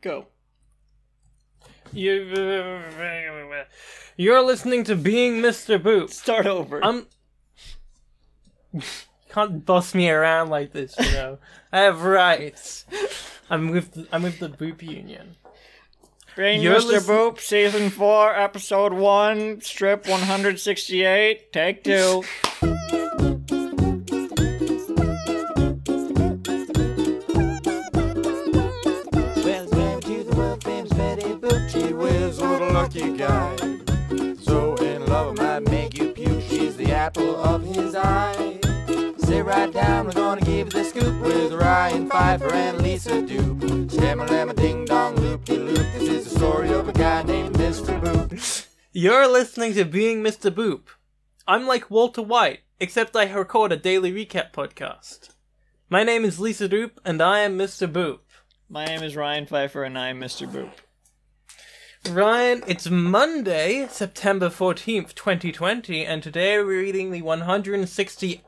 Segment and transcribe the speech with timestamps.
[0.00, 0.26] Go.
[1.92, 2.22] You,
[4.16, 5.78] you're listening to Being Mr.
[5.78, 6.10] Boop.
[6.10, 6.82] Start over.
[6.84, 7.06] I'm.
[9.30, 11.38] Can't boss me around like this, you know.
[11.72, 12.86] I have rights.
[13.48, 15.36] I'm with the, I'm with the Boop Union.
[16.36, 16.86] Being You're Mr.
[16.86, 22.22] listen- Boop, Season 4, Episode 1, Strip 168, Take 2.
[32.94, 33.56] lucky guy.
[34.40, 36.42] So in love, I might make you puke.
[36.42, 38.58] She's the apple of his eye.
[39.18, 43.90] Sit right down, we're gonna give you the scoop with Ryan Pfeiffer and Lisa Dupe.
[43.90, 45.86] Stammer, lamma, ding dong, loop de loop.
[45.94, 48.00] This is the story of a guy named Mr.
[48.00, 48.66] Boop.
[48.92, 50.50] You're listening to Being Mr.
[50.50, 50.88] Boop.
[51.46, 55.30] I'm like Walter White, except I record a daily recap podcast.
[55.88, 57.90] My name is Lisa Doop, and I am Mr.
[57.90, 58.20] Boop.
[58.68, 60.48] My name is Ryan Pfeiffer, and I'm Mr.
[60.48, 60.70] Boop.
[62.08, 68.40] Ryan, it's Monday, September 14th, 2020, and today we're reading the 168th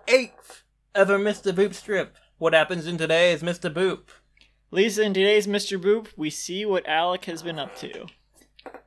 [0.94, 1.52] ever Mr.
[1.54, 2.16] Boop strip.
[2.38, 3.72] What happens in today's Mr.
[3.72, 4.04] Boop.
[4.70, 5.80] Lisa, in today's Mr.
[5.80, 8.06] Boop, we see what Alec has been up to.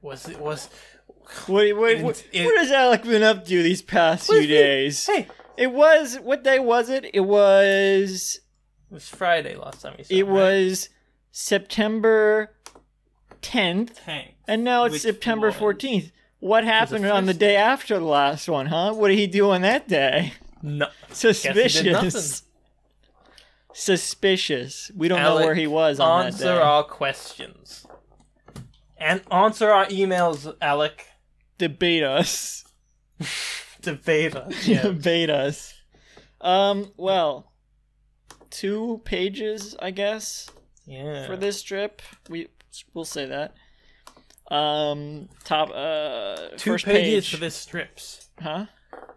[0.02, 0.68] Was it was
[1.46, 4.50] What, what, what, It- what has Alec been up to these past few What is
[4.50, 4.54] it?
[4.54, 5.06] days?
[5.06, 7.06] Hey, It was, what day was it?
[7.14, 8.40] It was,
[8.90, 10.32] it was Friday last time we saw it right?
[10.34, 10.90] was
[11.32, 12.56] September
[13.44, 14.04] 10th.
[14.04, 14.35] Tank.
[14.48, 16.12] And now it's Which September was- 14th.
[16.40, 18.94] What happened on the day after the last one, huh?
[18.94, 20.34] What did he do on that day?
[20.62, 20.88] No.
[21.12, 22.44] Suspicious.
[23.74, 24.92] Suspicious.
[24.96, 26.48] We don't know where he was on that day.
[26.50, 27.86] Answer our questions.
[28.98, 31.08] And answer our emails, Alec.
[31.58, 32.64] Debate us.
[33.82, 34.68] Debate us.
[34.68, 34.84] Yeah.
[34.84, 35.74] Debate us.
[36.42, 37.52] Um, well,
[38.50, 40.50] two pages, I guess,
[40.86, 41.26] yeah.
[41.26, 42.02] for this strip.
[42.30, 42.48] We
[42.94, 43.56] we'll say that.
[44.52, 47.32] Um, top uh Two first pages page.
[47.34, 48.30] for this strips.
[48.40, 48.66] Huh?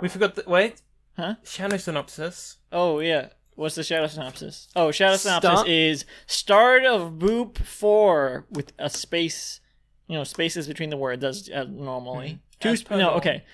[0.00, 0.80] We forgot the wait.
[1.16, 1.34] Huh?
[1.44, 2.56] Shadow synopsis.
[2.72, 3.28] Oh yeah.
[3.54, 4.68] What's the shadow synopsis?
[4.76, 9.60] Oh, shadow synopsis is start of Boop four with a space,
[10.06, 12.38] you know, spaces between the words as, as normally.
[12.60, 13.18] Two As sp- per no, normal.
[13.18, 13.44] okay,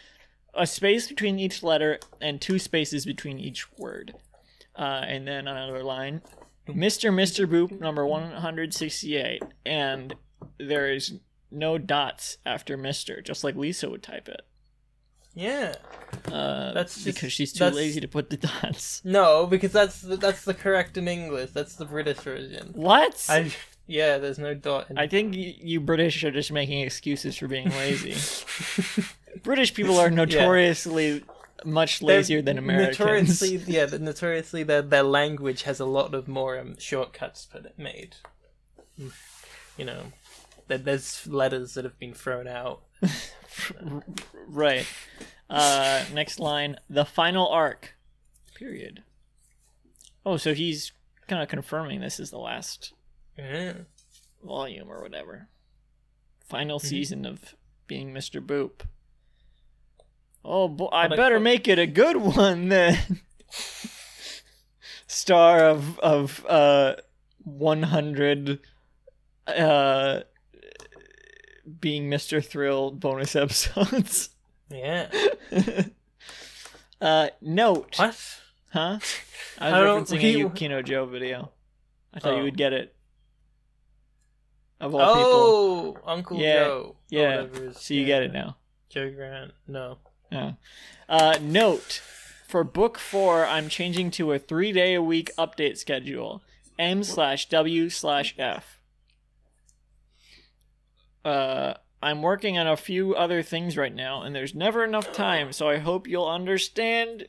[0.53, 4.15] a space between each letter and two spaces between each word,
[4.77, 6.21] uh, and then another line,
[6.69, 10.15] Mister Mister Boop number one hundred sixty eight, and
[10.59, 11.15] there is
[11.55, 14.43] no dots after Mister, just like Lisa would type it.
[15.35, 15.75] Yeah.
[16.31, 19.03] Uh, That's just- because she's too lazy to put the dots.
[19.05, 21.51] No, because that's the, that's the correct in English.
[21.51, 22.71] That's the British version.
[22.75, 23.25] What?
[23.29, 23.51] I
[23.87, 24.19] yeah.
[24.19, 24.91] There's no dot.
[24.91, 28.15] In I think y- you British are just making excuses for being lazy.
[29.43, 31.25] British people are notoriously
[31.65, 32.99] much They're lazier than Americans.
[33.01, 38.15] Notoriously, yeah, but notoriously, their their language has a lot of more um, shortcuts made.
[39.77, 40.13] You know,
[40.69, 42.83] there's letters that have been thrown out.
[44.49, 44.87] right.
[45.51, 47.95] Uh, next line: the final arc.
[48.55, 49.03] Period.
[50.27, 50.93] Oh, so he's
[51.29, 52.93] kind of confirming this is the last
[53.37, 53.73] Yeah.
[54.43, 55.49] volume or whatever.
[56.49, 56.87] Final Mm-hmm.
[56.89, 57.55] season of
[57.87, 58.41] being Mr.
[58.45, 58.87] Boop.
[60.45, 63.21] Oh, boy, I But I better thought- make it a good one then.
[65.07, 66.97] Star of of uh
[67.45, 68.59] 100
[69.47, 70.21] uh
[71.81, 72.45] being Mr.
[72.45, 74.31] Thrill bonus episodes.
[74.71, 75.09] Yeah.
[77.01, 78.17] uh note, What?
[78.73, 78.99] huh?
[79.59, 81.51] I I was referencing he- a Yukino Joe video.
[82.13, 82.37] I thought Oh.
[82.39, 82.95] you would get it.
[84.81, 85.31] Of all people.
[85.33, 86.97] Oh, Uncle Yeah, Joe.
[87.09, 87.47] Yeah.
[87.73, 88.07] So you yeah.
[88.07, 88.57] get it now.
[88.91, 89.53] Joe Grant.
[89.67, 89.99] No.
[90.31, 90.53] Yeah.
[91.09, 92.01] Uh, note
[92.47, 96.43] for book four, I'm changing to a three day a week update schedule.
[96.79, 98.81] M slash W slash F.
[101.25, 105.53] Uh, I'm working on a few other things right now, and there's never enough time,
[105.53, 107.29] so I hope you'll understand.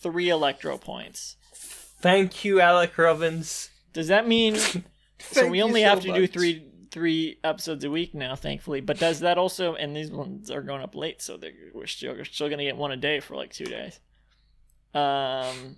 [0.00, 1.36] Three electro points.
[1.52, 3.70] Thank you, Alec Robbins.
[3.94, 4.56] Does that mean?
[5.18, 8.80] so we only so have to do three three episodes a week now, thankfully.
[8.80, 9.74] But does that also?
[9.74, 12.76] And these ones are going up late, so they're, we're still we're still gonna get
[12.76, 14.00] one a day for like two days.
[14.94, 15.76] Um,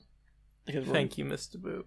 [0.66, 1.56] Thank you, Mr.
[1.56, 1.84] Boop.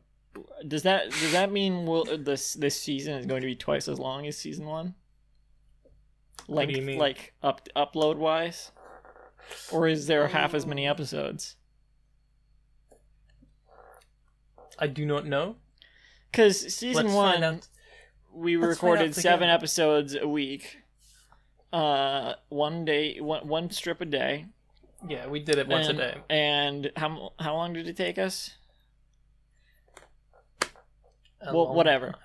[0.67, 3.99] does that does that mean we'll this this season is going to be twice as
[3.99, 4.95] long as season one?
[6.47, 6.97] What do you mean?
[6.97, 8.71] like up upload wise,
[9.71, 11.55] or is there half as many episodes?
[14.77, 15.57] I do not know.
[16.31, 17.61] Because season Let's one,
[18.33, 20.77] we Let's recorded seven episodes a week.
[21.71, 24.45] Uh, one day, one one strip a day.
[25.07, 26.17] Yeah, we did it once and, a day.
[26.29, 28.51] And how how long did it take us?
[31.41, 32.11] A well, whatever.
[32.11, 32.19] time.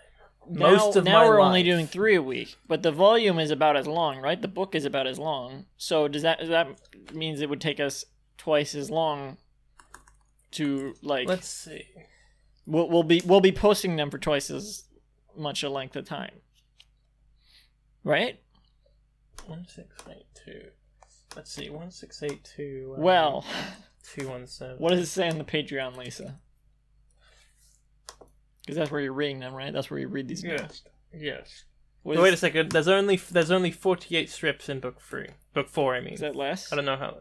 [0.48, 3.50] Most now, of now my we're only doing three a week, but the volume is
[3.50, 4.40] about as long, right?
[4.40, 5.66] The book is about as long.
[5.76, 6.68] So does that that
[7.12, 8.04] means it would take us
[8.38, 9.38] twice as long
[10.52, 11.84] to like Let's see.
[12.66, 14.84] we'll, we'll be we'll be posting them for twice as
[15.36, 16.34] much a length of time,
[18.04, 18.40] right?
[19.46, 20.68] One six eight two.
[21.36, 21.70] Let's see.
[21.70, 22.94] One six eight two.
[22.96, 23.44] Uh, well,
[24.02, 24.76] two one seven.
[24.78, 26.38] what does it say on the Patreon, Lisa?
[28.64, 29.72] Because that's where you're reading them, right?
[29.72, 30.42] That's where you read these.
[30.42, 30.82] Yes.
[31.12, 31.64] Yes.
[32.02, 32.72] What Wait a second.
[32.72, 35.28] There's only there's only forty eight strips in book three.
[35.54, 36.14] Book four, I mean.
[36.14, 36.72] is that less?
[36.72, 37.18] I don't know how.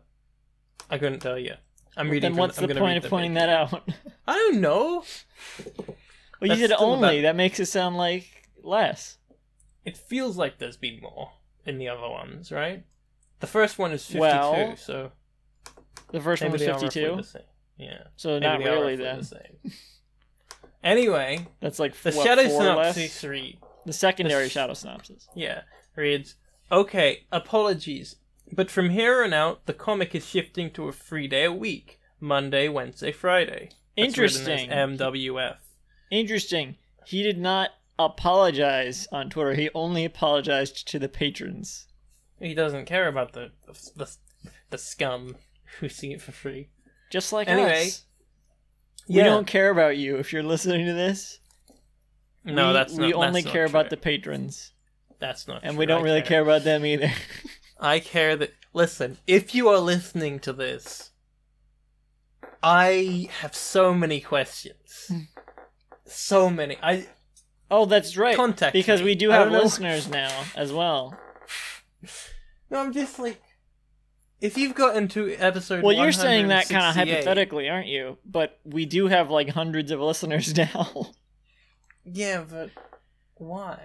[0.90, 1.56] I couldn't tell you.
[1.95, 2.22] I'm reading.
[2.22, 3.40] then from- what's I'm the gonna point of pointing page.
[3.42, 3.90] that out?
[4.28, 5.04] I don't know.
[5.68, 5.86] well,
[6.42, 7.19] you That's said only.
[7.19, 9.18] about- That makes it sound like less.
[9.86, 11.31] It feels like there's been more
[11.66, 12.84] in the other ones, right?
[13.42, 15.12] The first one is fifty two, Well, so
[16.12, 17.39] The first one maybe was they are roughly 52.
[17.78, 18.04] Yeah.
[18.16, 19.19] So Maybe not really then.
[19.19, 19.57] the same.
[20.84, 25.28] Anyway, That's like the what, Shadow Synopsis three The secondary the- shadow synopsis.
[25.36, 25.62] Yeah,
[25.96, 26.36] reads,
[26.72, 28.16] Okay, apologies,
[28.52, 32.00] but from here on out, the comic is shifting to a three day a week
[32.20, 33.70] Monday, Wednesday, Friday.
[33.96, 34.70] That's Interesting.
[34.70, 35.58] MWF.
[36.10, 36.76] Interesting.
[37.06, 39.54] He did not apologize on Twitter.
[39.54, 41.88] He only apologized to the patrons.
[42.40, 43.52] He doesn't care about the,
[43.96, 44.10] the,
[44.70, 45.36] the scum
[45.80, 46.70] who see it for free.
[47.12, 48.06] Just like Anyway, us.
[49.08, 51.40] We don't care about you if you're listening to this.
[52.46, 54.74] No, we, that's not we only that's not care about the patrons.
[55.20, 55.80] That's not And true.
[55.80, 57.12] we don't I really care about them either.
[57.80, 58.52] I care that.
[58.74, 61.12] Listen, if you are listening to this,
[62.62, 65.06] I have so many questions.
[65.08, 65.20] Hmm.
[66.06, 66.78] so many.
[66.82, 67.08] I
[67.70, 68.36] oh, that's right.
[68.36, 69.06] Contact because me.
[69.06, 71.18] we do have listeners now as well.
[72.70, 73.42] no, I'm just like,
[74.44, 78.18] if you've gotten to episode, Well, you're saying that kind of hypothetically, aren't you?
[78.25, 81.13] But we do have like hundreds of listeners now.
[82.04, 82.69] Yeah, but
[83.36, 83.80] why?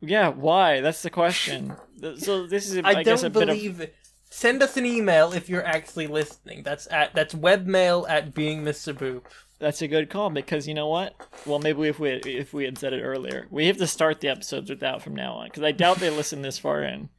[0.00, 0.80] yeah, why?
[0.80, 1.76] That's the question.
[2.18, 3.94] So this is, I, I, guess, don't a bit of it.
[4.30, 6.64] Send us an email if you're actually listening.
[6.64, 8.92] That's at that's webmail at being Mr.
[8.92, 9.22] Boop.
[9.60, 11.14] That's a good call because you know what?
[11.46, 14.28] Well, maybe if we if we had said it earlier, we have to start the
[14.28, 17.10] episodes with that from now on because I doubt they listen this far in.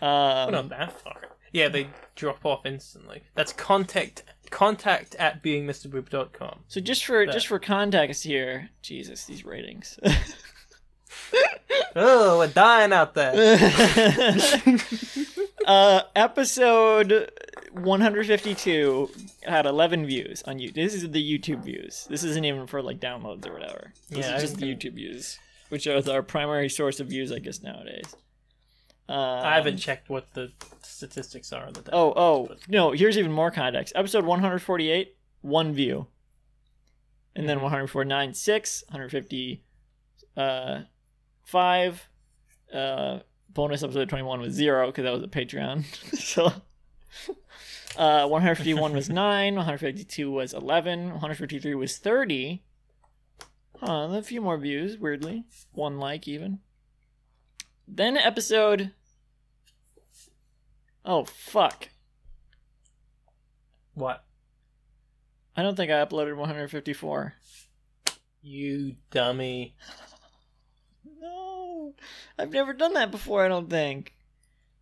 [0.00, 1.37] Um, not that far.
[1.52, 3.22] Yeah, they drop off instantly.
[3.34, 6.60] That's contact contact at beingmrboop.com.
[6.68, 7.32] so just for That.
[7.32, 9.98] just for context here, Jesus, these ratings.
[11.96, 13.32] Oh, we're dying out there.
[15.66, 17.30] uh, episode
[17.72, 19.10] 152
[19.42, 20.74] had 11 views on YouTube.
[20.74, 22.06] This is the YouTube views.
[22.08, 23.92] This isn't even for like downloads or whatever.
[24.10, 25.38] This Yeah, is just the YouTube views,
[25.70, 28.14] which are our primary source of views, I guess nowadays.
[29.08, 30.52] Um, I haven't checked what the
[30.82, 33.94] statistics are on the Oh, oh, no, here's even more context.
[33.96, 36.06] Episode 148, one view.
[37.34, 37.62] And then Mhm.
[37.62, 39.62] 149, six, 150,
[40.36, 40.82] uh,
[41.42, 42.08] five.
[42.72, 45.84] Uh, bonus episode 21 was zero because that was a Patreon.
[46.18, 46.52] so,
[47.96, 52.62] uh, 151 was nine, 152 was 11, 153 was 30.
[53.80, 55.44] Huh, a few more views, weirdly.
[55.72, 56.58] One like, even.
[57.86, 58.92] Then episode.
[61.08, 61.88] Oh, fuck.
[63.94, 64.24] What?
[65.56, 67.34] I don't think I uploaded 154.
[68.42, 69.74] You dummy.
[71.20, 71.94] No,
[72.38, 73.44] I've never done that before.
[73.44, 74.14] I don't think.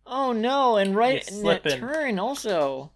[0.05, 0.77] Oh no!
[0.77, 2.91] And right in that turn also.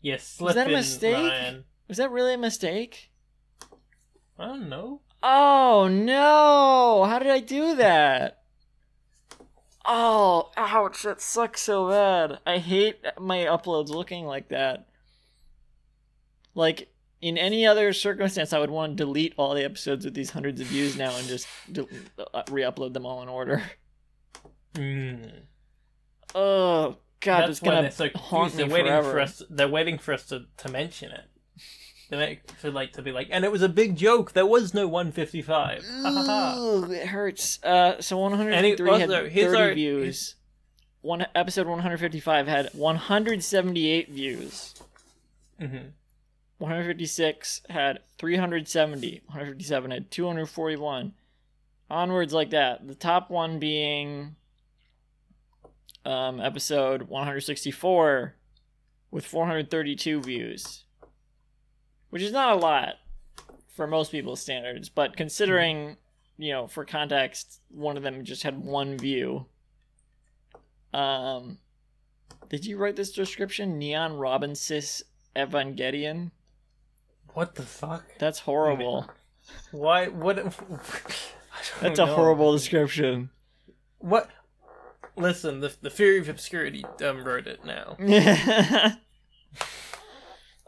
[0.00, 0.16] You
[0.54, 1.14] that a mistake?
[1.14, 1.64] Ryan.
[1.88, 3.10] Was that really a mistake?
[4.38, 5.02] I don't know.
[5.22, 7.04] Oh no!
[7.06, 8.43] How did I do that?
[9.84, 11.02] Oh, ouch!
[11.02, 12.38] That sucks so bad.
[12.46, 14.86] I hate my uploads looking like that.
[16.54, 16.88] Like
[17.20, 20.60] in any other circumstance, I would want to delete all the episodes with these hundreds
[20.60, 21.88] of views now and just del-
[22.32, 23.62] uh, re-upload them all in order.
[24.74, 25.30] Mm.
[26.34, 29.10] Oh God, That's it's they're so haunt me They're waiting forever.
[29.12, 29.42] for us.
[29.48, 31.24] They're waiting for us to, to mention it.
[32.10, 34.32] They like for like to be like, and it was a big joke.
[34.32, 35.84] There was no 155.
[35.84, 36.56] Ha ha ha.
[36.58, 37.62] Ooh, it hurts.
[37.64, 40.34] Uh, so 153 Any- had 30 our- views.
[41.00, 44.74] One episode 155 had 178 views.
[45.60, 45.88] Mm-hmm.
[46.58, 49.22] 156 had 370.
[49.26, 51.12] 157 had 241.
[51.90, 52.86] Onwards like that.
[52.88, 54.36] The top one being
[56.06, 58.34] um, episode 164
[59.10, 60.83] with 432 views,
[62.14, 62.94] which is not a lot
[63.74, 65.96] for most people's standards, but considering,
[66.38, 69.46] you know, for context, one of them just had one view.
[70.92, 71.58] Um,
[72.48, 73.80] did you write this description?
[73.80, 75.02] Neon Robinsis
[75.34, 76.30] Evangelion?
[77.32, 78.04] What the fuck?
[78.20, 79.10] That's horrible.
[79.72, 80.06] Why?
[80.06, 80.36] What?
[81.80, 82.14] That's a know.
[82.14, 83.30] horrible description.
[83.98, 84.30] What?
[85.16, 87.96] Listen, the the Fury of Obscurity um, wrote it now.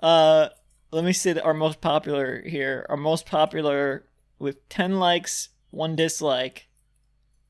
[0.02, 0.48] uh,
[0.96, 2.86] let me see our most popular here.
[2.88, 4.06] Our most popular
[4.38, 6.68] with 10 likes, one dislike.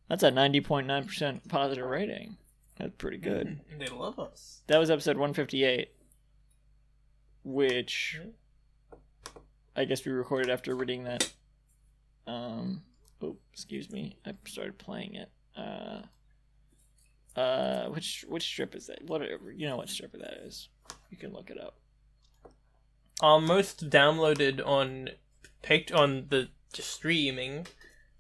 [0.09, 2.38] That's a 90.9% positive rating.
[2.76, 3.61] That's pretty good.
[3.79, 4.62] They love us.
[4.67, 5.91] That was episode 158,
[7.45, 8.19] which
[9.76, 11.33] I guess we recorded after reading that.
[12.26, 12.83] Um,
[13.23, 14.17] oh, excuse me.
[14.26, 15.31] I started playing it.
[15.57, 16.03] Uh,
[17.38, 19.05] uh, which which strip is that?
[19.05, 20.69] Whatever you know what strip that is.
[21.11, 21.79] You can look it up.
[23.20, 25.11] Our most downloaded on
[25.62, 27.66] picked on the streaming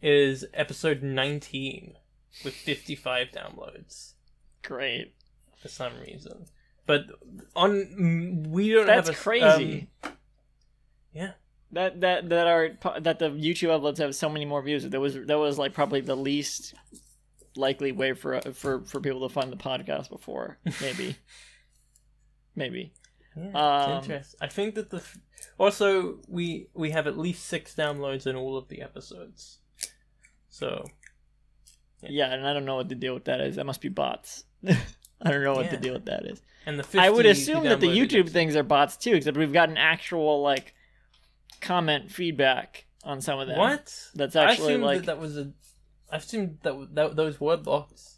[0.00, 1.94] is episode 19
[2.44, 4.12] with 55 downloads
[4.62, 5.14] Great.
[5.60, 6.46] for some reason.
[6.86, 7.06] But
[7.54, 9.88] on we don't That's have a crazy.
[10.02, 10.12] um,
[11.12, 11.32] yeah.
[11.72, 14.88] that that that are that the YouTube uploads have so many more views.
[14.88, 16.74] That was that was like probably the least
[17.56, 20.58] likely way for for for people to find the podcast before.
[20.80, 21.16] Maybe.
[22.54, 22.92] Maybe.
[23.36, 24.38] Yeah, Um, interesting.
[24.40, 25.18] I think that the f-
[25.58, 29.58] also we we have at least six downloads in all of the episodes.
[30.48, 30.84] So
[32.02, 33.56] Yeah, and I don't know what the deal with that is.
[33.56, 34.44] That must be bots.
[34.66, 36.42] I don't know what the deal with that is.
[36.66, 39.52] and the 50 I would assume that the YouTube things are bots too, except we've
[39.52, 40.74] gotten actual like
[41.60, 43.58] comment feedback on some of them.
[43.58, 43.92] What?
[44.14, 45.52] That's I actually assumed like that, that was a.
[46.10, 48.15] I assumed that, that those were bots.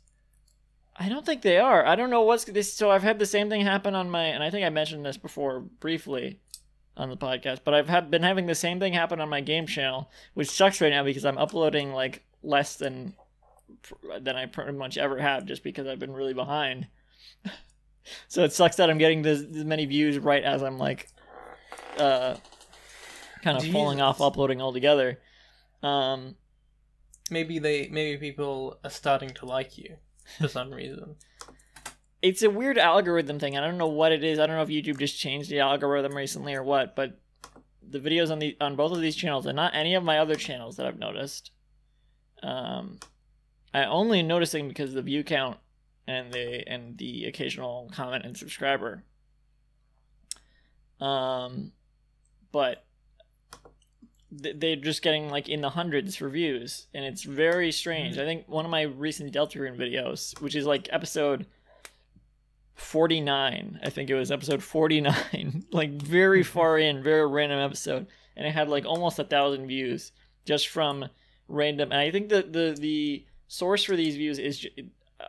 [0.99, 1.87] I don't think they are.
[1.87, 2.73] I don't know what's this.
[2.73, 5.17] So I've had the same thing happen on my, and I think I mentioned this
[5.17, 6.40] before briefly
[6.97, 9.67] on the podcast, but I've had, been having the same thing happen on my game
[9.67, 13.14] channel, which sucks right now because I'm uploading like less than
[14.21, 16.88] than I pretty much ever have, just because I've been really behind.
[18.28, 21.09] so it sucks that I'm getting this, this many views right as I'm like,
[21.99, 22.35] uh,
[23.43, 25.21] kind of falling off uploading altogether.
[25.83, 26.35] Um,
[27.31, 29.97] Maybe they maybe people are starting to like you
[30.38, 31.16] for some reason.
[32.23, 33.56] it's a weird algorithm thing.
[33.56, 34.38] I don't know what it is.
[34.38, 37.20] I don't know if YouTube just changed the algorithm recently or what, but
[37.90, 40.35] the videos on the on both of these channels and not any of my other
[40.35, 41.52] channels that I've noticed.
[42.42, 42.99] Um,
[43.73, 45.58] I only noticing because of the view count
[46.06, 49.04] and the and the occasional comment and subscriber.
[51.00, 51.73] Um,
[52.50, 52.85] but
[54.30, 58.18] they're just getting like in the hundreds for views, and it's very strange.
[58.18, 61.47] I think one of my recent Deltarune videos, which is like episode
[62.75, 68.06] 49 i think it was episode 49 like very far in very random episode
[68.37, 70.12] and it had like almost a thousand views
[70.44, 71.04] just from
[71.49, 74.64] random and i think that the the source for these views is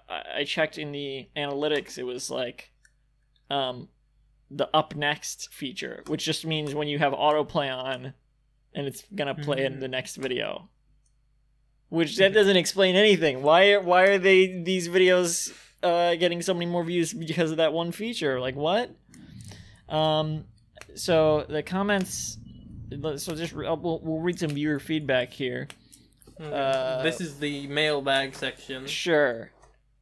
[0.07, 2.71] I- i checked in the analytics it was like
[3.49, 3.89] um
[4.51, 8.13] the up next feature which just means when you have autoplay on
[8.73, 9.79] and it's gonna play in Mhm.
[9.79, 10.69] the next video
[11.89, 16.53] which that doesn't explain anything why are why are they these videos uh, getting so
[16.53, 18.37] many more views because of that one feature.
[18.41, 18.93] Like what?
[19.87, 20.43] Um,
[20.93, 22.37] so the comments.
[22.91, 25.69] So just re- we'll, we'll read some viewer feedback here.
[26.37, 28.87] Uh, this is the mailbag section.
[28.87, 29.51] Sure.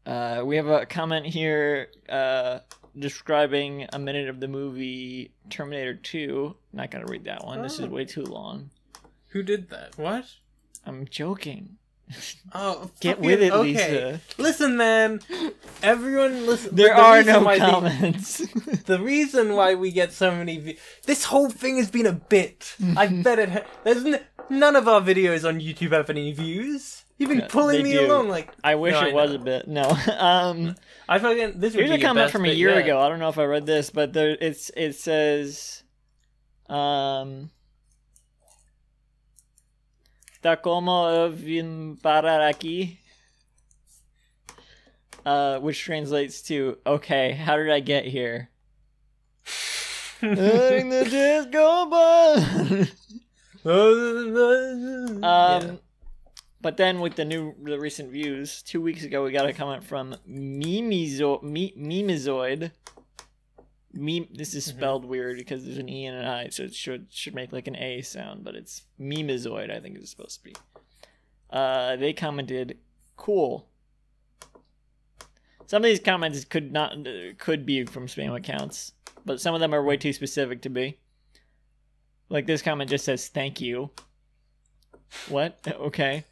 [0.06, 2.60] Uh, we have a comment here uh,
[3.00, 6.56] describing a minute of the movie Terminator 2.
[6.74, 7.62] Not gonna read that one.
[7.62, 7.90] This is Oh.
[7.90, 8.70] way too long.
[9.30, 9.98] Who did that?
[9.98, 10.26] What?
[10.86, 11.78] I'm joking.
[12.54, 13.68] Oh, Get with it, okay.
[14.14, 14.22] Lisa.
[14.38, 15.20] Listen, man.
[15.84, 16.76] Everyone, listen.
[16.76, 18.42] There the are no why the- comments.
[18.88, 22.76] The reason why we get so many vi- this whole thing has been a bit.
[22.96, 23.50] I bet it.
[23.50, 27.04] Ha- there's n- none of our videos on YouTube have any views.
[27.18, 28.06] You've been Yeah, pulling me do.
[28.06, 29.68] along like I wish No, I it was a bit.
[29.68, 29.84] No.
[30.20, 30.76] Um.
[31.10, 31.74] I fucking this.
[31.76, 32.84] Would Here's be a comment best from a year yet.
[32.84, 33.00] ago.
[33.00, 35.84] I don't know if I read this, but there it's it says
[36.70, 37.50] um
[40.44, 42.98] Takomo vin parar aquí
[45.26, 48.50] uh which translates to okay, how did I get here?
[50.22, 52.88] Letting the days go by.
[55.24, 55.80] um, Um,
[56.68, 59.82] but then with the new, the recent views, two weeks ago we got a comment
[59.86, 62.72] from Mimizo, Mi, Mimizoid.
[63.94, 64.78] Meme, this is Mm-hmm.
[64.78, 67.68] spelled weird because there's an e and an i, so it should should make like
[67.70, 69.74] an a sound, but it's Mimizoid.
[69.74, 70.56] I think it's supposed to be.
[71.50, 72.78] Uh, they commented,
[73.16, 73.70] "Cool."
[75.68, 76.98] Some of these comments could not
[77.38, 78.92] could be from spam accounts,
[79.24, 80.98] but some of them are way too specific to be.
[82.28, 83.92] Like this comment just says "Thank you."
[85.30, 85.66] What?
[85.80, 86.26] Okay.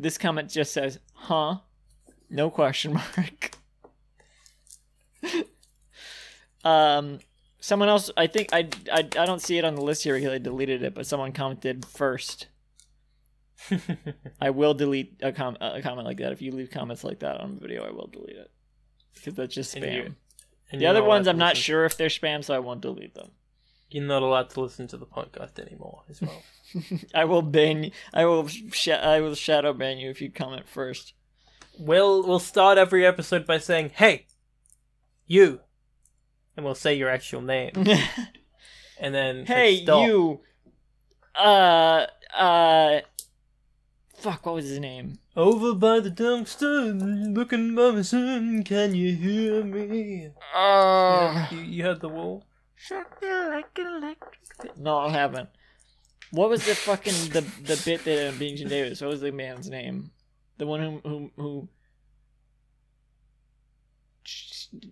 [0.00, 1.56] This comment just says, huh?
[2.30, 3.50] No question mark.
[6.64, 7.18] um,
[7.62, 10.32] Someone else, I think I, I I don't see it on the list here because
[10.32, 12.46] I deleted it, but someone commented first.
[14.40, 17.38] I will delete a, com- a comment like that if you leave comments like that
[17.38, 17.84] on a video.
[17.86, 18.50] I will delete it
[19.14, 19.94] because that's just And spam.
[19.94, 20.14] you-
[20.72, 23.12] And the other ones, I'm not listen- sure if they're spam, so I won't delete
[23.14, 23.32] them.
[23.90, 26.42] You're not allowed to listen to the podcast anymore as well.
[27.14, 27.84] I will ban.
[27.84, 27.90] you.
[28.14, 28.46] I will.
[28.46, 31.14] Sh- I will shadow ban you if you comment first.
[31.78, 34.26] we'll we'll start every episode by saying, "Hey,
[35.26, 35.60] you,"
[36.56, 37.72] and we'll say your actual name,
[39.00, 40.06] and then hey, stop.
[40.06, 40.40] you.
[41.34, 42.06] Uh.
[42.34, 43.00] Uh.
[44.14, 44.46] Fuck.
[44.46, 45.18] What was his name?
[45.36, 48.62] over by the dumpster, looking by my son.
[48.62, 50.28] Can you hear me?
[50.54, 51.46] Uh.
[51.50, 52.44] you, you heard the wall.
[54.78, 55.48] No, I haven't.
[56.32, 59.00] What was the fucking the the bit that uh, Being Davis?
[59.00, 60.10] What was the man's name?
[60.58, 61.68] The one who who who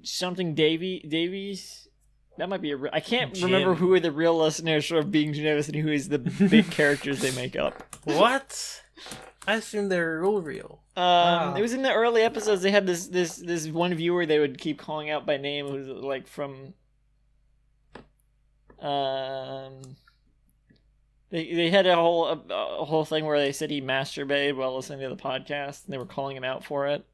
[0.02, 1.88] something Davy Davies.
[2.38, 2.76] That might be a.
[2.76, 6.08] Re- I can't remember who are the real listeners for Being Davis and who is
[6.08, 7.82] the big characters they make up.
[8.04, 8.82] What?
[9.46, 10.82] I assume they're all real.
[10.96, 11.54] Um, Wow.
[11.56, 12.62] it was in the early episodes.
[12.62, 15.66] They had this this this one viewer they would keep calling out by name.
[15.66, 16.74] Who was like from.
[18.80, 19.96] Um.
[21.30, 22.40] They they had a whole a,
[22.80, 25.98] a whole thing where they said he masturbated while listening to the podcast, and they
[25.98, 27.04] were calling him out for it.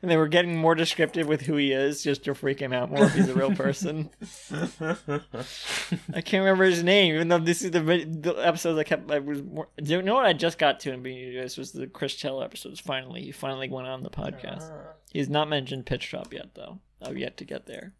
[0.00, 2.90] And they were getting more descriptive with who he is, just to freak him out
[2.90, 4.08] more if he's a real person.
[4.50, 9.10] I can't remember his name, even though this is the, the episodes I kept.
[9.10, 9.42] I was.
[9.42, 12.14] More, do you know what I just got to in being this was the Chris
[12.14, 12.80] Chell episodes.
[12.80, 14.70] Finally, he finally went on the podcast.
[15.12, 16.80] He's not mentioned Pitch Drop yet, though.
[17.02, 17.92] I've yet to get there.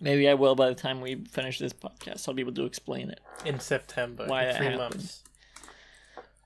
[0.00, 2.28] Maybe I will by the time we finish this podcast.
[2.28, 3.20] I'll be able to explain it.
[3.44, 4.80] In September, Why in that three happened.
[4.94, 5.22] months.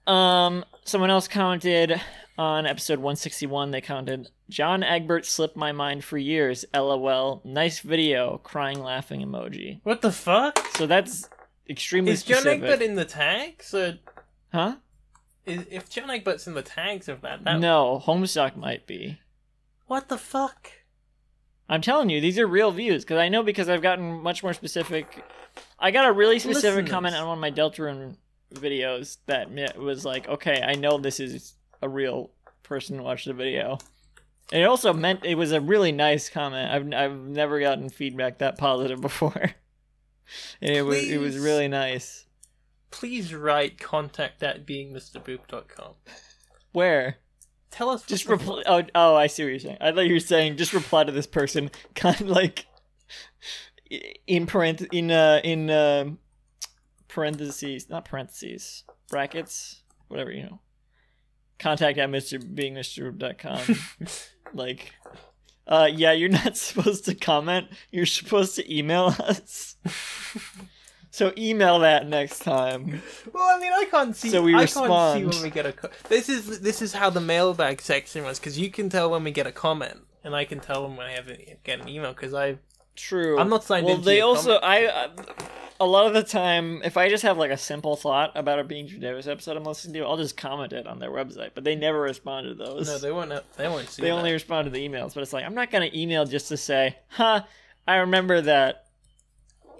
[0.07, 2.01] Um, someone else commented
[2.39, 3.71] on episode 161.
[3.73, 6.65] They commented, "John Egbert slipped my mind for years.
[6.73, 7.43] LOL.
[7.45, 8.39] Nice video.
[8.39, 9.81] Crying, laughing emoji.
[9.83, 10.59] What the fuck?
[10.77, 11.29] So that's
[11.69, 12.63] extremely Is John specific.
[12.63, 13.75] Egbert in the tags?
[13.75, 13.99] Or
[14.53, 14.77] huh?
[15.45, 19.19] is, if John Egbert's in the tags of that, that No, Homestuck might be.
[19.87, 20.71] what the fuck?
[21.69, 24.55] I'm telling you, these are real views because I know because I've gotten much more
[24.55, 25.25] specific.
[25.79, 26.91] I got a really specific Listeners.
[26.91, 28.17] comment on one of my Deltarune
[28.55, 32.31] videos that was like, "Okay, I know this is a real
[32.63, 33.79] person who watched the video."
[34.51, 36.71] And it also meant it was a really nice comment.
[36.71, 39.53] I've I've never gotten feedback that positive before,
[40.63, 42.25] and it was it was really nice.
[42.91, 45.93] Please write contact at beingmrboop.com.
[46.73, 47.19] Where
[47.79, 48.03] Tell us.
[48.03, 48.65] just reply.
[48.67, 49.77] Oh, oh, I see what you're saying.
[49.81, 52.67] I thought you were saying just reply to this person, kind of like
[54.27, 56.07] in parent in uh in uh,
[57.07, 60.59] parentheses, not parentheses, brackets, whatever you know.
[61.61, 62.43] Contact at Mr.
[62.53, 63.15] Being Mr.
[64.53, 64.93] like,
[65.69, 67.69] uh, yeah, you're not supposed to comment.
[67.93, 69.77] You're supposed to email us.
[71.11, 73.03] So email that next time.
[73.33, 74.31] Well, I mean, I can't see.
[74.31, 74.91] So we I respond.
[74.91, 75.73] can't see when we get a.
[75.73, 79.25] Co- this is this is how the mailbag section was because you can tell when
[79.25, 82.13] we get a comment, and I can tell when I have a, get an email
[82.13, 82.59] because I.
[82.97, 83.39] True.
[83.39, 85.09] I'm not signed well, into they also I, I
[85.81, 88.65] a lot of the time if I just have like a simple thought about a
[88.65, 91.51] Being Davis episode I'm listening to, I'll just comment it on their website.
[91.55, 92.89] But they never respond to those.
[92.89, 93.33] No, they won't.
[93.57, 94.03] They won't see.
[94.03, 94.15] they that.
[94.15, 95.15] only respond to the emails.
[95.15, 97.43] But it's like I'm not gonna email just to say, "Huh,
[97.87, 98.87] I remember that,"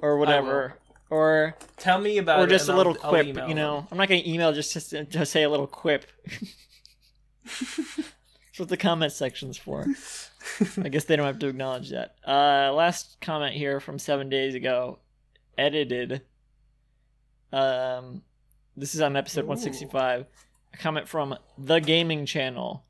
[0.01, 0.75] or whatever,
[1.11, 3.27] or tell me about or just a little I'll- I'll quip.
[3.49, 3.89] You know, them.
[3.93, 6.07] I'm not gonna email just to, to say a little quip.
[7.45, 9.87] That's what the comment section's for.
[10.83, 12.17] I guess they don't have to acknowledge that.
[12.27, 14.99] Uh, last comment here from seven days ago,
[15.57, 16.23] edited.
[17.53, 18.23] Um,
[18.77, 19.49] this is on episode Ooh.
[19.49, 20.27] 165.
[20.75, 22.85] A comment from the Gaming Channel,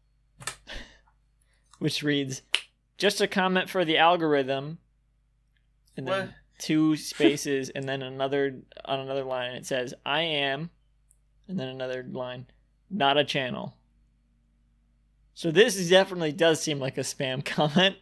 [1.78, 2.42] which reads,
[2.96, 4.78] "Just a comment for the algorithm,"
[5.96, 6.35] and then What?
[6.59, 9.53] Two spaces, and then another on another line.
[9.53, 10.71] It says, "I am,"
[11.49, 12.47] and then another line,
[12.90, 13.77] "Not a channel."
[15.35, 17.97] So this definitely does seem like a spam comment,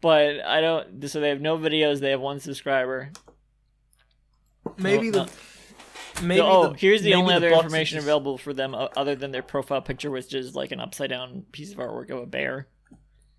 [0.00, 1.08] but I don't.
[1.08, 2.00] So they have no videos.
[2.00, 3.10] They have one subscriber.
[4.78, 5.32] Maybe No, the.
[6.22, 9.42] Maybe oh, the, here's the only other information just- available for them other than their
[9.42, 12.68] profile picture, which is like an upside down piece of artwork of a bear.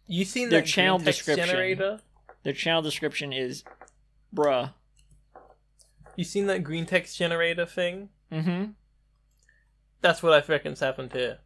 [0.07, 1.47] You seen their channel description.
[1.47, 1.99] generator?
[2.43, 3.63] Their channel description is,
[4.35, 4.73] "Bruh."
[6.15, 8.09] You seen that green text generator thing?
[8.31, 8.71] Mm-hmm.
[10.01, 11.39] That's what I reckon's happened here.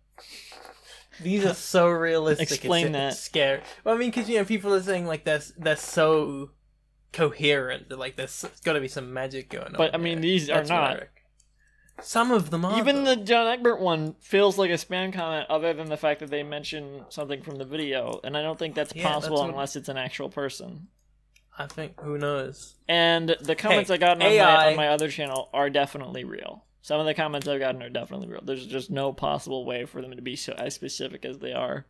[1.22, 2.52] These are so realistic.
[2.52, 3.12] Explain it's, that.
[3.14, 3.62] It's scary.
[3.84, 6.52] Well, I mean, because you know, people are saying like they're they're so
[7.12, 7.90] coherent.
[7.98, 9.74] Like there's got to be some magic going on.
[9.74, 10.22] But, I mean, there.
[10.22, 11.08] these are That's what not.
[12.02, 12.80] Some of them are.
[12.80, 13.16] Even though.
[13.16, 16.44] the John Egbert one feels like a spam comment, other than the fact that they
[16.44, 19.76] mention something from the video, and I don't think that's Yeah, possible that's what- unless
[19.76, 20.88] it's an actual person.
[21.60, 22.76] I think who knows.
[22.88, 26.64] And the comments Hey, I got on my, on my other channel are definitely real.
[26.82, 28.42] Some of the comments I've gotten are definitely real.
[28.44, 31.86] There's just no possible way for them to be so as specific as they are.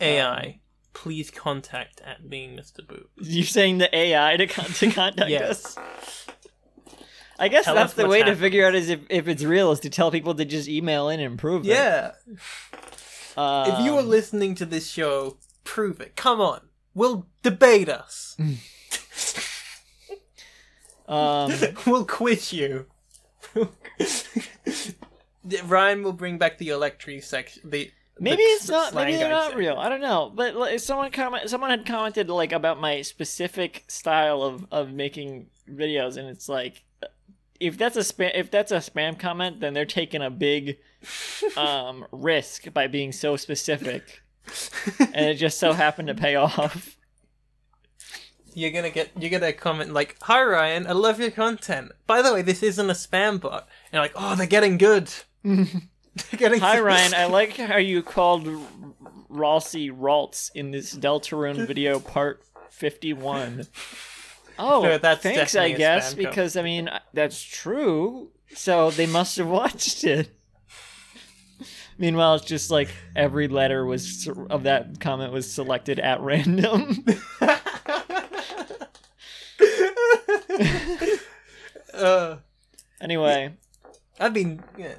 [0.00, 0.60] AI,
[0.92, 2.86] please contact at being Mr.
[2.86, 3.06] Boop.
[3.16, 5.76] You're saying the AI to con- to contact Yes.
[5.76, 6.26] us?
[7.38, 9.80] I guess Tell that's the way to figure out is if, if it's real is
[9.80, 11.70] to tell people to just email in and prove it.
[11.70, 12.12] Yeah.
[13.36, 16.16] Um, if you are listening to this show, prove it.
[16.16, 16.60] Come on.
[16.94, 18.36] We'll debate us.
[21.08, 21.52] um,
[21.86, 22.86] we'll quiz you.
[25.64, 27.62] Ryan will bring back the electric section.
[27.64, 28.92] The maybe the it's not.
[28.92, 29.76] slang Maybe they're not real.
[29.76, 30.32] I don't know.
[30.34, 31.48] But like, someone comment.
[31.50, 36.84] Someone had commented like about my specific style of of making videos, and it's like,
[37.58, 40.78] if that's a spam, if that's a spam comment, then they're taking a big
[41.56, 44.22] um risk by being so specific,
[44.98, 46.96] and it just so happened to pay off.
[48.54, 51.92] You're gonna get you're gonna comment like, "Hi Ryan, I love your content.
[52.06, 55.08] By the way, this isn't a spam bot." And you're like, "Oh, they're getting good."
[55.44, 55.66] they're
[56.36, 58.48] getting Hi Ryan, I like how you called
[59.28, 63.66] Rossi Raltz in this Deltarune video part 51.
[64.58, 68.30] Oh, No, that's thanks, I guess, because I mean that's true.
[68.54, 70.28] So they must have watched it.
[72.00, 77.04] Meanwhile, it's just like every letter was of that comment was selected at random.
[81.92, 82.36] uh,
[83.02, 83.52] anyway,
[84.18, 84.94] I mean, yeah,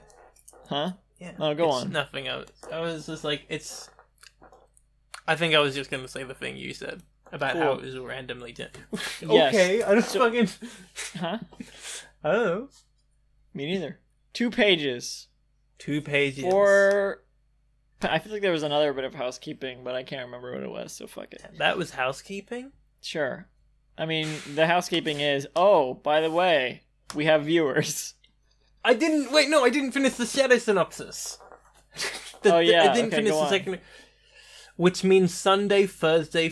[0.70, 0.92] huh?
[1.18, 1.32] yeah.
[1.40, 1.92] Oh, go it's on.
[1.92, 2.30] Nothing.
[2.30, 3.90] I was, I was just like, it's.
[5.28, 7.98] I think I was just gonna say the thing you said about how it was
[7.98, 8.70] randomly done.
[9.22, 9.56] Yes.
[9.56, 10.50] Okay, I just fucking.
[11.20, 11.40] Huh?
[12.24, 12.70] I don't know.
[13.56, 13.98] Me neither.
[14.34, 15.30] Two pages.
[15.82, 16.44] Two pages.
[16.46, 17.24] Or
[18.04, 20.70] I feel like there was another bit of housekeeping, but I can't remember what it
[20.70, 21.44] was, so fuck it.
[21.58, 22.72] That was housekeeping.
[23.02, 23.48] Sure.
[23.98, 26.82] I mean, the housekeeping is, oh, by the way,
[27.16, 28.14] we have viewers.
[28.86, 29.50] I didn't wait.
[29.50, 31.38] No, I didn't finish the shadow synopsis.
[32.44, 33.50] The- Oh, the- yeah, I didn't okay, finish the on.
[33.50, 33.80] second.
[34.76, 36.50] Which means Sunday, Thursday,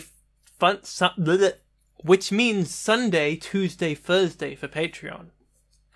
[0.58, 0.76] fun.
[0.78, 1.52] Bleh, bleh.
[2.04, 5.30] which means Sunday, Tuesday, Thursday for Patreon.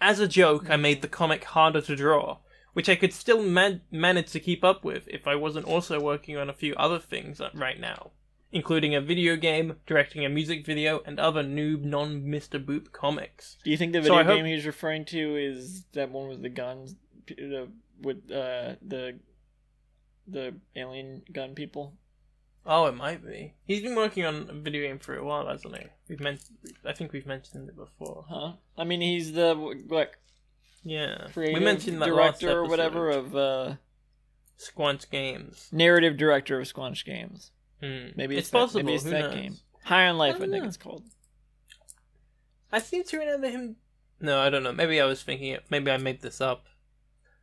[0.01, 2.39] As a joke, I made the comic harder to draw,
[2.75, 6.37] which I could still man- manage to keep up with if I wasn't also working
[6.37, 8.11] on a few other things right now,
[8.53, 12.63] including a video game, directing a music video, and other noob non Mr.
[12.65, 13.57] Boop comics.
[13.65, 16.43] Do you think the So video hope- game he's referring to is that one with
[16.43, 16.95] the guns,
[17.27, 17.69] the,
[18.01, 19.19] with uh, the
[20.27, 21.95] the alien gun people?
[22.67, 23.53] Oh, it might be.
[23.67, 25.85] He's been working on a video game for a while, hasn't he?
[26.09, 26.39] We've men-
[26.85, 28.25] I think we've mentioned it before.
[28.29, 28.53] Huh?
[28.79, 29.55] I mean, he's the
[29.87, 30.13] what
[30.85, 33.75] Yeah, creative we mentioned that director or whatever of uh,
[34.59, 35.69] Squanch Games.
[35.73, 37.51] narrative director of Squanch Games.
[37.83, 38.09] Hmm.
[38.17, 38.85] Maybe it's, it's, that- possible.
[38.85, 39.35] maybe it's who that knows?
[39.35, 39.57] game.
[39.85, 40.65] High on Life, I I, think know.
[40.65, 41.03] it's called.
[42.73, 43.77] I seem to remember him.
[44.21, 44.73] No, I don't know.
[44.73, 45.65] Maybe I was thinking it.
[45.71, 46.67] Maybe I made this up.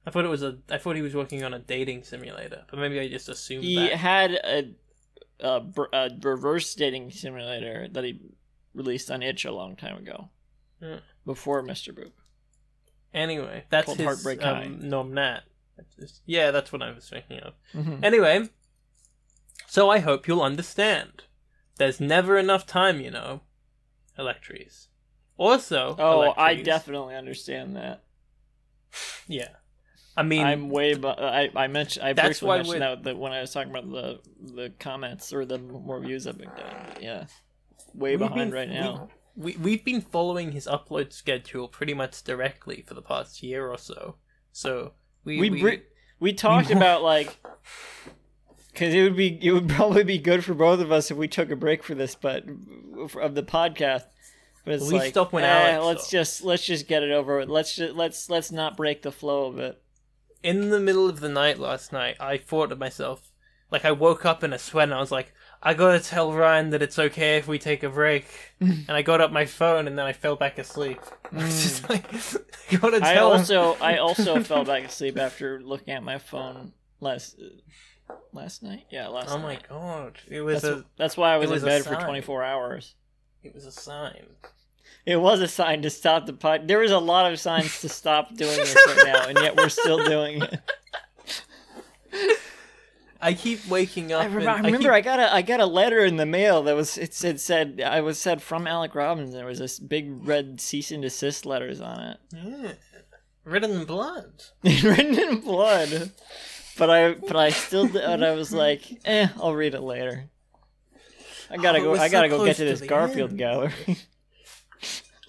[0.06, 0.58] I thought it was a.
[0.70, 3.76] I thought he was working on a dating simulator, but maybe I just assumed He
[3.76, 3.94] that.
[3.94, 4.72] had a,
[5.40, 5.62] a,
[5.94, 8.20] a reverse dating simulator that he
[8.74, 10.30] released on Itch a long time ago,
[10.82, 10.96] Hmm.
[11.26, 11.94] before Mr.
[11.94, 12.12] Boop.
[13.14, 14.64] Anyway, that's Called his Heartbreak High.
[14.66, 15.42] um, nom nat.
[15.78, 17.54] That's Yeah, that's what I was thinking of.
[17.74, 18.04] Mm-hmm.
[18.04, 18.50] Anyway,
[19.68, 21.24] so I hope you'll understand.
[21.78, 23.42] There's never enough time, you know.
[24.18, 24.88] Electries.
[25.38, 28.04] Also, Oh, I definitely understand that.
[29.28, 29.50] Yeah.
[30.16, 30.94] I mean, I'm way.
[30.94, 32.06] Bu- I I mentioned.
[32.06, 34.20] I That's briefly why mentioned we're- that, that when I was talking about the
[34.54, 37.02] the comments or the more views I've been getting.
[37.04, 37.26] Yeah,
[37.94, 39.10] way behind been- right now.
[39.10, 43.68] We, we, we've been following his upload schedule pretty much directly for the past year
[43.70, 44.16] or so.
[44.52, 45.40] So, we.
[45.40, 45.82] We we, we,
[46.20, 47.38] we talked we- about like
[48.72, 51.28] because it would be it would probably be good for both of us if we
[51.28, 52.44] took a break for this, but
[53.22, 54.04] of the podcast.
[54.64, 56.12] But it's We like, stopped when eh, Alec let's stopped.
[56.12, 57.50] just let's just get it over with.
[57.50, 59.82] Let's just let's let's not break the flow of it.
[60.44, 63.32] in the middle of the night last night, I thought to myself,
[63.72, 65.34] like, I woke up in a sweat and I was like,
[65.64, 68.26] I gotta tell Ryan that it's okay if we take a break.
[68.60, 71.00] and I got up my phone and then I fell back asleep.
[71.32, 72.06] I just like,
[72.72, 73.04] I gotta Mm.
[73.04, 77.40] I also I also fell back asleep after looking at my phone last
[78.34, 78.86] last night.
[78.90, 79.44] Yeah, last Oh night.
[79.70, 80.18] my god.
[80.28, 82.96] It was That's, a that's why I was, was in bed for 24 hours.
[83.44, 84.26] it was a sign.
[85.06, 86.68] It was a sign to stop the pod.
[86.68, 89.70] There was a lot of signs to stop doing this right now, and yet we're
[89.70, 90.60] still doing it.
[93.22, 94.22] I keep waking up.
[94.24, 96.26] I, rem- and I remember keep- I got a I got a letter in the
[96.26, 99.34] mail that was it said said I was said from Alec Robbins.
[99.34, 102.72] There was this big red cease and desist letters on it, Yeah.
[103.44, 104.44] Written in blood.
[104.64, 106.12] written in blood.
[106.78, 110.26] But I but I still and I was like, eh, I'll read it later.
[111.50, 111.96] I gotta Oh, go.
[112.02, 113.40] I gotta go get to this Garfield end.
[113.40, 113.74] gallery.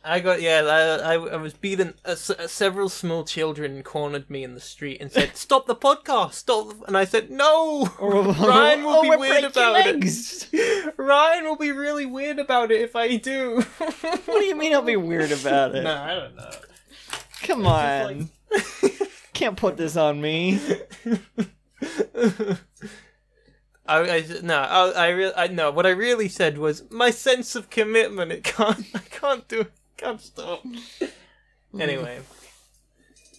[0.04, 0.62] I got yeah.
[1.04, 1.94] I, I, I was beaten.
[2.04, 5.76] Uh, s- uh, several small children cornered me in the street and said, "Stop the
[5.76, 6.32] podcast!
[6.34, 10.48] Stop!" And I said, "No." Ryan will Oh, be weird about legs.
[10.52, 10.94] it.
[10.96, 13.62] Ryan will be really weird about it if I do.
[13.78, 15.82] What do you mean I'll be weird about it?
[15.84, 16.50] Nah, I don't know.
[17.42, 18.30] Come on.
[19.34, 20.58] Can't put this on me.
[23.86, 25.70] I, I no, I, I really, I no.
[25.70, 28.30] What I really said was my sense of commitment.
[28.32, 29.72] It can't, I can't do, it.
[30.02, 30.64] Can't stop.
[31.80, 32.20] Anyway,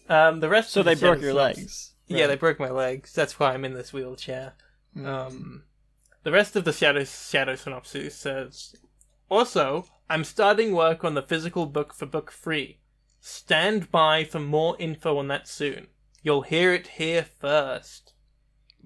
[0.09, 0.71] um, the rest.
[0.71, 1.91] So of the they broke your snaps- legs.
[2.07, 3.13] Yeah, they broke my legs.
[3.13, 4.53] That's why I'm in this wheelchair.
[4.97, 5.05] Mm.
[5.05, 5.63] Um,
[6.23, 8.75] the rest of the shadow shadow synopsis says,
[9.29, 12.79] also, I'm starting work on the physical book for book three.
[13.19, 15.87] Stand by for more info on that soon.
[16.23, 18.13] You'll hear it here first.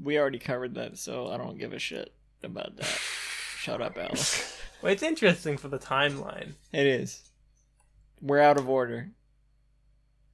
[0.01, 2.13] We already covered that, so I don't give a shit
[2.43, 2.85] about that.
[3.59, 4.59] Shut up, Alice.
[4.81, 6.53] Well, it's interesting for the timeline.
[6.71, 7.26] It is.
[8.21, 9.12] We're out of order.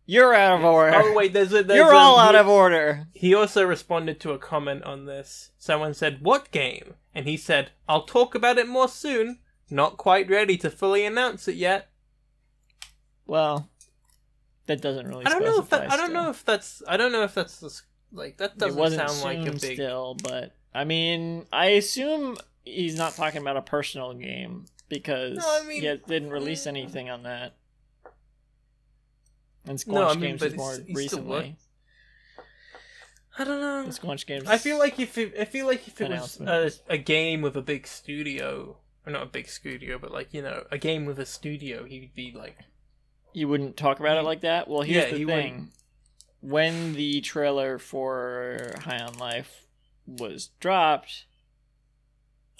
[0.05, 0.97] You're out of order.
[0.97, 1.63] Oh wait, there's a.
[1.63, 3.07] There's You're a- all out he- of order.
[3.13, 5.51] He also responded to a comment on this.
[5.57, 9.39] Someone said, "What game?" And he said, "I'll talk about it more soon.
[9.69, 11.89] Not quite ready to fully announce it yet."
[13.25, 13.69] Well,
[14.65, 15.25] that doesn't really.
[15.25, 15.91] I don't know if that.
[15.91, 16.83] I don't know if that's.
[16.87, 19.75] I don't know if that's the s- like that doesn't sound like a big.
[19.75, 25.59] still, but I mean, I assume he's not talking about a personal game because No,
[25.61, 27.55] I mean- he didn't release anything on that.
[29.65, 31.57] And Squanch No, I mean, Games was more it's- he's still recently.
[33.37, 33.81] I don't know.
[33.81, 34.47] And Squanch Games.
[34.47, 37.55] I feel like if it, I feel like if it was a, a game with
[37.55, 41.19] a big studio, or not a big studio, but like you know, a game with
[41.19, 42.57] a studio, he'd be like,
[43.33, 44.25] you wouldn't talk about it mm.
[44.25, 44.67] like that.
[44.67, 45.71] Well, here's Yeah, the he thing:
[46.41, 49.65] when the trailer for High on Life
[50.05, 51.25] was dropped,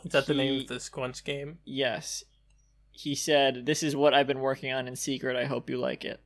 [0.03, 2.23] "Is that the name of the Squanch game?" yes,
[2.89, 5.35] he said, "This is what I've been working on in secret.
[5.35, 6.19] I hope you like it."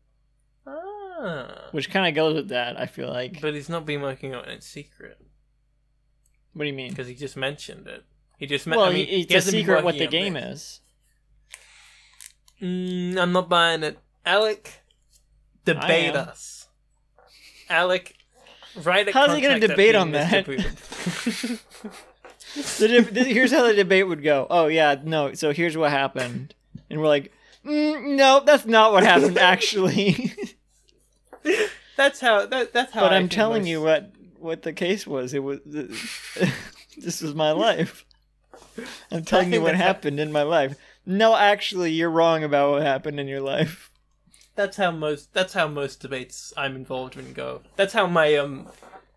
[1.19, 2.79] Ah, Which kind of goes with that.
[2.79, 3.41] I feel like.
[3.41, 5.17] but he's not been working on it in secret
[6.53, 6.89] what do you mean?
[6.89, 8.03] because he just mentioned it.
[8.39, 10.81] He just men- Well, I mean, he- it's he a secret what the game this.
[12.59, 12.63] is.
[12.63, 13.99] Mm, I'm not buying it.
[14.25, 14.81] Alec,
[15.65, 16.67] debate us.
[17.69, 18.15] Alec,
[18.83, 20.45] write a How's he gonna debate on that?
[22.55, 24.47] The th- here's how the debate would go.
[24.49, 25.33] Oh yeah, no.
[25.33, 26.55] So here's what happened,
[26.89, 27.31] and we're like,
[27.63, 30.33] mm, no, that's not what happened actually.
[31.95, 32.45] That's how.
[32.45, 33.01] That, that's how.
[33.01, 35.33] but I I'm telling most- you what what the case was.
[35.33, 38.05] It was this was my life.
[39.11, 40.75] I'm telling you what that's how- happened in my life.
[41.05, 43.89] No, actually, you're wrong about what happened in your life.
[44.55, 45.33] That's how most.
[45.33, 47.61] That's how most debates I'm involved in go.
[47.75, 48.67] That's how my um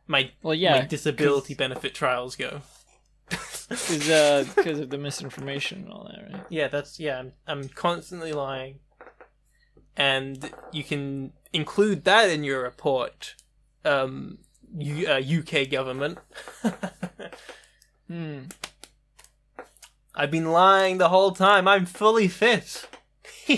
[0.07, 2.61] my Well, yeah, my disability benefit trials go.
[3.29, 6.43] because uh, because of the misinformation and all that, right?
[6.49, 7.19] Yeah, that's yeah.
[7.19, 8.81] I'm I'm constantly lying,
[9.97, 13.35] and you can include that in your report.
[13.85, 14.39] Um,
[14.77, 16.19] U- uh, UK government.
[18.09, 18.47] Hmm.
[20.17, 21.69] I've been lying the whole time.
[21.69, 22.89] I'm fully fit.
[23.49, 23.55] uh,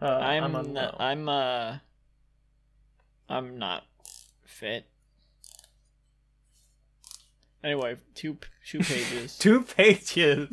[0.00, 0.94] I'm I'm I'm.
[0.98, 1.76] I'm uh
[3.28, 3.84] I'm not
[4.46, 4.86] fit.
[7.62, 9.36] Anyway, two two pages.
[9.38, 10.48] Two pages.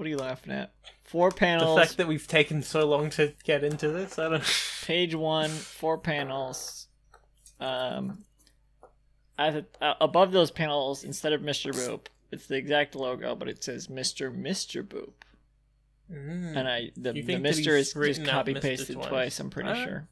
[0.00, 0.72] What are you laughing at?
[1.04, 1.74] Four panels.
[1.76, 4.42] the fact that we've taken so long to get into this, I don't.
[4.86, 6.88] page one, four panels.
[7.60, 8.24] Um,
[9.36, 11.72] the, uh, above those panels, instead of Mr.
[11.72, 14.34] Boop, it's the exact logo, but it says Mr.
[14.34, 14.82] Mr.
[14.82, 15.12] Boop.
[16.10, 16.56] Mm.
[16.56, 19.08] And I the, the Mister is just copy pasted twice?
[19.08, 19.40] twice.
[19.40, 19.86] I'm pretty Alright.
[19.86, 20.08] sure.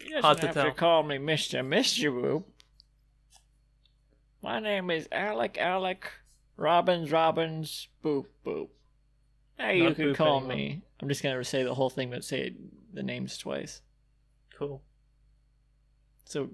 [0.00, 0.64] You Hard to have tell.
[0.64, 2.42] to call me Mister Mister Boop.
[4.42, 6.10] My name is Alec Alec
[6.56, 8.68] Robbins Robbins Boop Boop.
[9.58, 10.56] You Not can Boop call anymore.
[10.56, 10.82] me.
[11.00, 12.54] I'm just gonna say the whole thing, but say
[12.92, 13.82] the names twice.
[14.56, 14.82] Cool.
[16.24, 16.50] So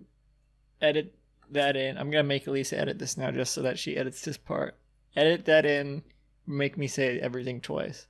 [0.81, 1.15] edit
[1.51, 1.97] that in.
[1.99, 4.77] I'm gonna make Elisa edit this now just so that she edits this part.
[5.17, 6.03] Edit that in.
[6.47, 8.07] Make me say everything twice.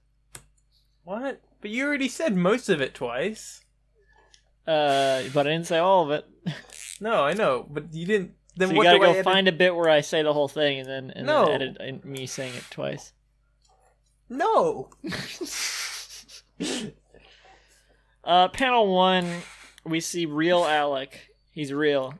[1.05, 1.41] What?
[1.61, 3.65] But you already said most of it twice.
[4.67, 6.27] Uh, but I didn't say all of it.
[7.03, 8.33] No, I know, but you didn't.
[8.61, 9.25] Then so you what gotta do I go edit?
[9.25, 11.47] find a bit where I say the whole thing and then and No.
[11.47, 13.13] then edit in- me saying it twice.
[14.29, 14.91] No.
[18.23, 19.27] Uh, panel one,
[19.85, 21.19] we see real Alec.
[21.53, 22.15] He's real.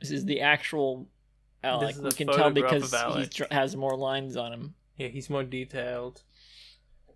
[0.00, 1.06] This is the actual
[1.62, 1.94] Alec.
[1.96, 4.74] is We can tell because of he tr- has more lines on him.
[4.96, 6.22] Yeah, he's more detailed.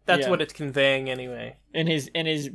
[0.05, 0.31] That's Yeah.
[0.31, 1.57] what it's conveying anyway.
[1.75, 2.51] And his and his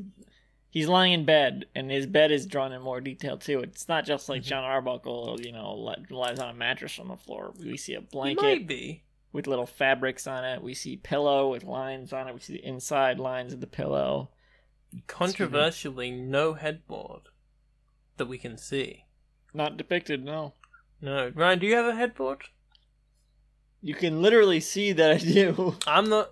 [0.72, 3.60] He's lying in bed, and his bed is drawn in more detail too.
[3.60, 4.32] It's not just Mm-hmm.
[4.32, 5.74] like John Arbuckle, you know,
[6.10, 7.54] lies on a mattress on the floor.
[7.60, 9.02] We see a blanket
[9.34, 10.64] with little fabrics on it.
[10.64, 12.34] We see pillow with lines on it.
[12.34, 14.30] We see the inside lines of the pillow.
[15.08, 17.24] Controversially, no headboard
[18.18, 19.06] that we can see.
[19.54, 20.54] Not depicted, no.
[21.02, 22.44] No, Ryan, do you have a headboard?
[23.82, 25.76] You can literally see that I do.
[25.88, 26.30] I'm not.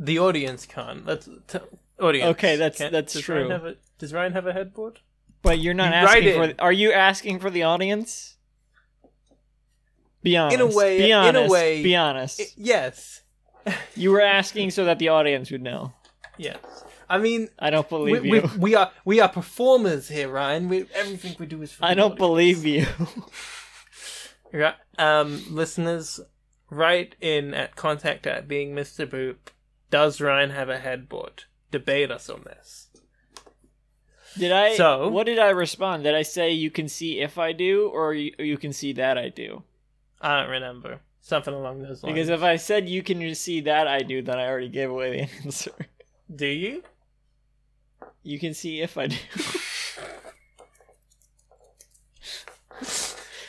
[0.00, 1.04] The audience can't.
[1.06, 1.58] Let's t-
[2.00, 2.30] audience.
[2.32, 3.36] Okay, that's- Can- that's does true.
[3.36, 5.00] Ryan have a, does Ryan have a headboard?
[5.42, 6.44] But you're not You asking for.
[6.44, 6.56] it.
[6.58, 8.36] Are you asking for the audience?
[10.22, 10.54] Be honest.
[10.54, 11.50] In a way- Be in a honest.
[11.50, 12.40] way- Be honest.
[12.40, 13.22] I- yes.
[13.96, 15.92] you were asking so that the audience would know.
[16.38, 16.56] Yes.
[17.08, 18.50] I mean, I don't believe we, you.
[18.58, 20.68] we are we are performers here, Ryan.
[20.70, 21.70] We, everything we do is.
[21.72, 22.18] For I the don't audience.
[22.18, 22.86] believe you.
[24.52, 24.74] Right.
[24.98, 26.20] Um, listeners,
[26.70, 29.04] write in at contact at being Mr.
[29.04, 29.36] Boop.
[29.90, 31.44] Does Ryan have a headboard?
[31.74, 32.86] Debate us on this.
[34.38, 34.76] Did I?
[34.76, 36.04] So- what did I respond?
[36.04, 39.18] Did I say you can see if I do, or you, you can see that
[39.18, 39.64] I do?
[40.20, 41.00] I don't remember.
[41.20, 42.14] Something along those lines.
[42.14, 45.10] Because if I said you can see that I do, then I already gave away
[45.16, 45.72] the answer.
[46.32, 46.84] Do you?
[48.22, 49.16] You can see if I do.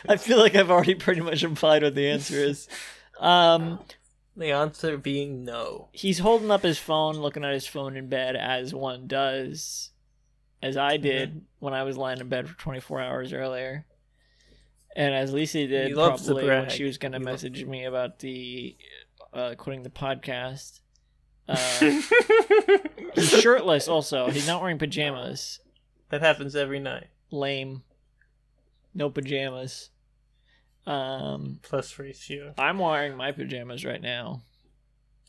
[0.10, 2.68] I feel like I've already pretty much implied what the answer is.
[3.20, 3.80] Um,
[4.38, 5.88] The answer being no.
[5.94, 9.92] he's holding up his phone, looking at his phone in bed, as one does,
[10.62, 13.86] as I did when I was lying in bed for 24 hours earlier,
[14.96, 18.76] and as Lisa did probably when she was going to message me about the
[19.34, 20.80] uh, quitting the podcast.
[21.48, 21.92] Uh,
[23.14, 23.88] he's shirtless.
[23.88, 25.60] Also, he's not wearing pajamas.
[26.10, 27.06] that happens every night.
[27.30, 27.84] Lame.
[28.96, 29.92] No pajamas.
[30.88, 32.54] Um, Plus ratio.
[32.58, 34.44] I'm wearing my pajamas right now.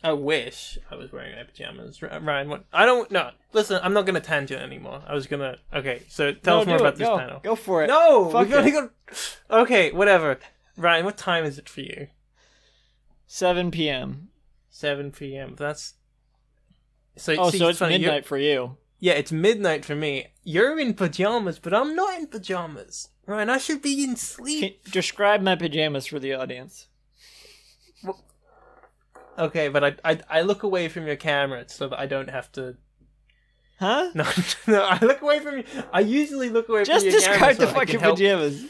[0.03, 2.01] I wish I was wearing my pajamas.
[2.03, 2.65] R- Ryan, what?
[2.73, 3.11] I don't.
[3.11, 3.81] No, listen.
[3.83, 5.03] I'm not gonna tangent anymore.
[5.07, 5.57] I was gonna.
[5.75, 6.99] Okay, so tell No, us more do about it.
[6.99, 7.19] this Go.
[7.19, 7.41] panel.
[7.43, 7.87] Go for it.
[7.87, 8.75] No, Fuck we've only it.
[8.75, 8.91] got.
[9.51, 10.39] Okay, whatever.
[10.77, 12.09] Ryan, what time is it for you?
[13.27, 14.29] 7 p.m.
[14.69, 15.55] 7 p.m.
[15.57, 15.95] That's.
[17.17, 18.77] So, Oh, see, so it's funny, you're- midnight for you.
[18.99, 20.29] Yeah, it's midnight for me.
[20.43, 23.09] You're in pajamas, but I'm not in pajamas.
[23.27, 24.83] Ryan, I should be in sleep.
[24.85, 26.87] Can, describe my pajamas for the audience.
[29.39, 32.51] Okay, but I, I I look away from your camera so that I don't have
[32.53, 32.77] to.
[33.79, 34.11] Huh?
[34.15, 34.25] No,
[34.67, 35.65] no, I look away from you.
[35.93, 38.01] I usually look away Just from your camera describe so the that I can fucking
[38.01, 38.65] help, pajamas.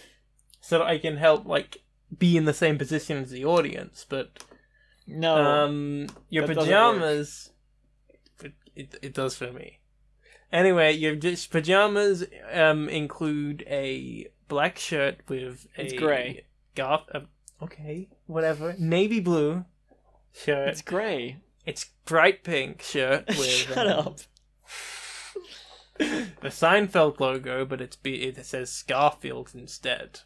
[0.60, 1.78] so that I can help like
[2.18, 4.04] be in the same position as the audience.
[4.08, 4.42] But
[5.06, 5.36] No.
[5.36, 6.94] um, your that doesn't work.
[6.96, 7.50] pajamas,
[8.42, 9.78] it, it it does for me.
[10.52, 16.44] Anyway, your pajamas um include a black shirt with a It's gray.
[16.74, 17.20] Garth, uh,
[17.62, 19.64] okay, whatever, navy blue
[20.32, 20.68] shirt.
[20.68, 21.38] it's gray.
[21.64, 24.20] It's bright pink shirt with Shut um, up.
[25.98, 30.20] the Seinfeld logo, but it's be it says Scarfield instead.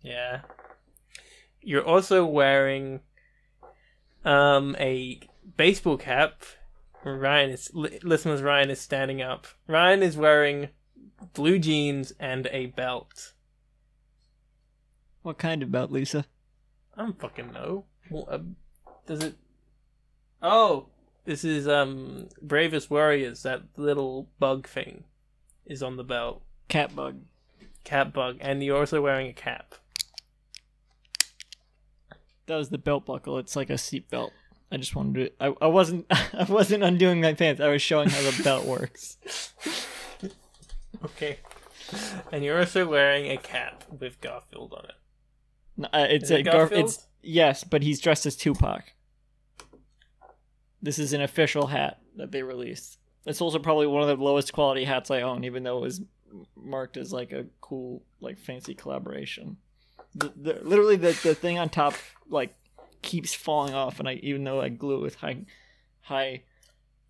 [0.00, 0.42] Yeah.
[1.60, 3.00] You're also wearing
[4.24, 5.20] um a
[5.56, 6.42] baseball cap.
[7.04, 8.42] Ryan is li- listeners.
[8.42, 9.46] Ryan is standing up.
[9.66, 10.68] Ryan is wearing
[11.34, 13.32] blue jeans and a belt.
[15.22, 16.26] What kind of belt, Lisa?
[16.96, 17.84] I don't fucking know.
[18.10, 18.56] Well, um,
[19.06, 19.36] does it?
[20.42, 20.86] Oh,
[21.24, 23.42] this is um Bravest Warriors.
[23.42, 25.04] That little bug thing
[25.66, 26.42] is on the belt.
[26.68, 27.20] Cat bug.
[27.84, 29.74] Cat bug, and you're also wearing a cap.
[32.46, 33.38] That was the belt buckle.
[33.38, 34.32] It's like a seat belt.
[34.70, 35.44] I just wanted to.
[35.44, 36.06] I, I wasn't.
[36.10, 37.60] I wasn't undoing my pants.
[37.60, 39.18] I was showing how the belt works.
[41.04, 41.38] Okay.
[42.32, 44.94] And you're also wearing a cap with Garfield on it.
[45.78, 46.52] No, uh, it's a it Garf.
[46.52, 46.84] Garfield?
[46.84, 48.92] It's yes, but he's dressed as Tupac.
[50.82, 52.98] This is an official hat that they released.
[53.26, 56.02] It's also probably one of the lowest quality hats I own, even though it was
[56.56, 59.56] marked as like a cool, like fancy collaboration.
[60.14, 61.94] The, the, literally, the the thing on top
[62.28, 62.54] like
[63.02, 65.44] keeps falling off, and I even though I glue it with high
[66.00, 66.42] high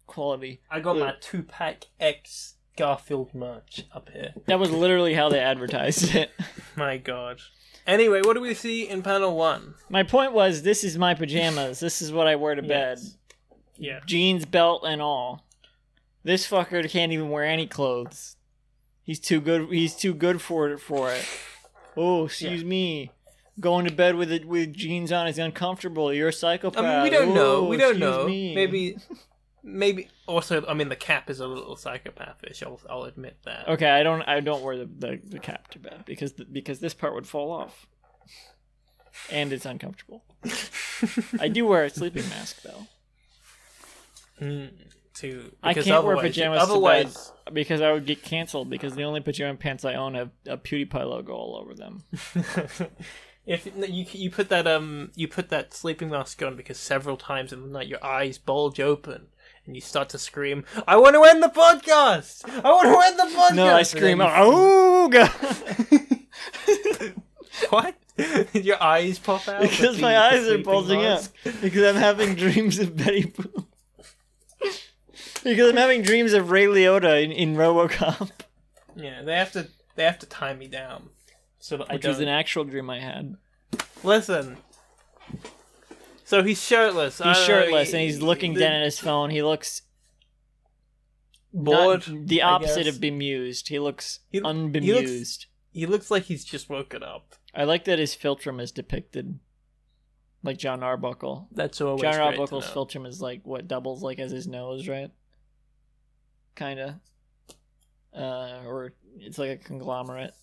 [0.07, 0.61] quality.
[0.70, 1.04] I got Yeah.
[1.04, 4.35] my Tupac X Garfield merch up here.
[4.46, 6.31] That was literally how they advertised it.
[6.76, 7.40] My god.
[7.88, 9.74] Anyway, what do we see in panel one?
[9.88, 11.80] My point was, this is my pajamas.
[11.89, 12.99] This is what I wear to bed.
[13.01, 13.16] Yes.
[13.78, 14.01] Yeah.
[14.07, 15.47] jeans, belt, and all.
[16.22, 18.36] This fucker can't even wear any clothes.
[19.05, 19.70] He's too good.
[19.70, 20.78] He's too good for it.
[20.80, 21.24] For it.
[21.97, 23.11] Oh, excuse me.
[23.59, 26.12] Going to bed with it with jeans on is uncomfortable.
[26.12, 26.84] You're a psychopath.
[26.84, 27.57] I mean, we don't know.
[27.57, 28.26] Oh, We don't know.
[28.26, 28.55] me.
[28.55, 28.97] Maybe,
[29.62, 30.09] maybe.
[30.29, 32.62] Also, I mean, the cap is a little psychopathish.
[32.62, 33.66] I'll, I'll admit that.
[33.66, 34.20] Okay, I don't.
[34.22, 37.26] I don't wear the, the, the cap to bed because the, because this part would
[37.26, 37.87] fall off,
[39.31, 40.22] and it's uncomfortable.
[41.41, 42.87] I do wear a sleeping mask though.
[44.41, 44.70] Mm,
[45.14, 49.05] to I can't wear otherwise- pajamas to Otherwise, because I would get canceled because the
[49.05, 52.05] only pajama pants I own have a PewDiePie logo all over them.
[53.47, 57.51] if you you put that um you put that sleeping mask on because several times
[57.51, 59.29] in the night your eyes bulge open
[59.68, 62.42] and you start to scream, "I want to end the podcast!
[62.64, 65.30] I want to end the podcast!" No, I scream, "Oh god!"
[67.70, 67.94] what?
[68.52, 71.32] your eyes pop out because my eyes are bulging mask?
[71.60, 73.66] Because I'm having dreams of Betty Boop.
[75.44, 78.30] because I'm having dreams of Ray Liotta in, in RoboCop,
[78.96, 81.10] Yeah, they have to they have to tie me down
[81.60, 83.36] so that I which was an actual dream I had.
[84.02, 84.56] Listen.
[86.29, 87.16] So he's shirtless.
[87.16, 89.31] He's don't know, shirtless he- and he's looking the- down at his phone.
[89.31, 89.81] He looks
[91.55, 92.05] bored.
[92.29, 93.68] the opposite of bemused.
[93.68, 95.47] He looks He- he looks- unbemused.
[95.72, 97.35] He looks like he's just woken up.
[97.55, 99.39] I like that his philtrum is depicted
[100.43, 101.49] like John Arbuckle.
[101.51, 102.85] That's always John Arbuckle's know.
[102.85, 105.11] philtrum is like what doubles like as his nose, right?
[106.57, 107.01] Kinda.
[108.14, 110.35] Uh, or it's like a conglomerate.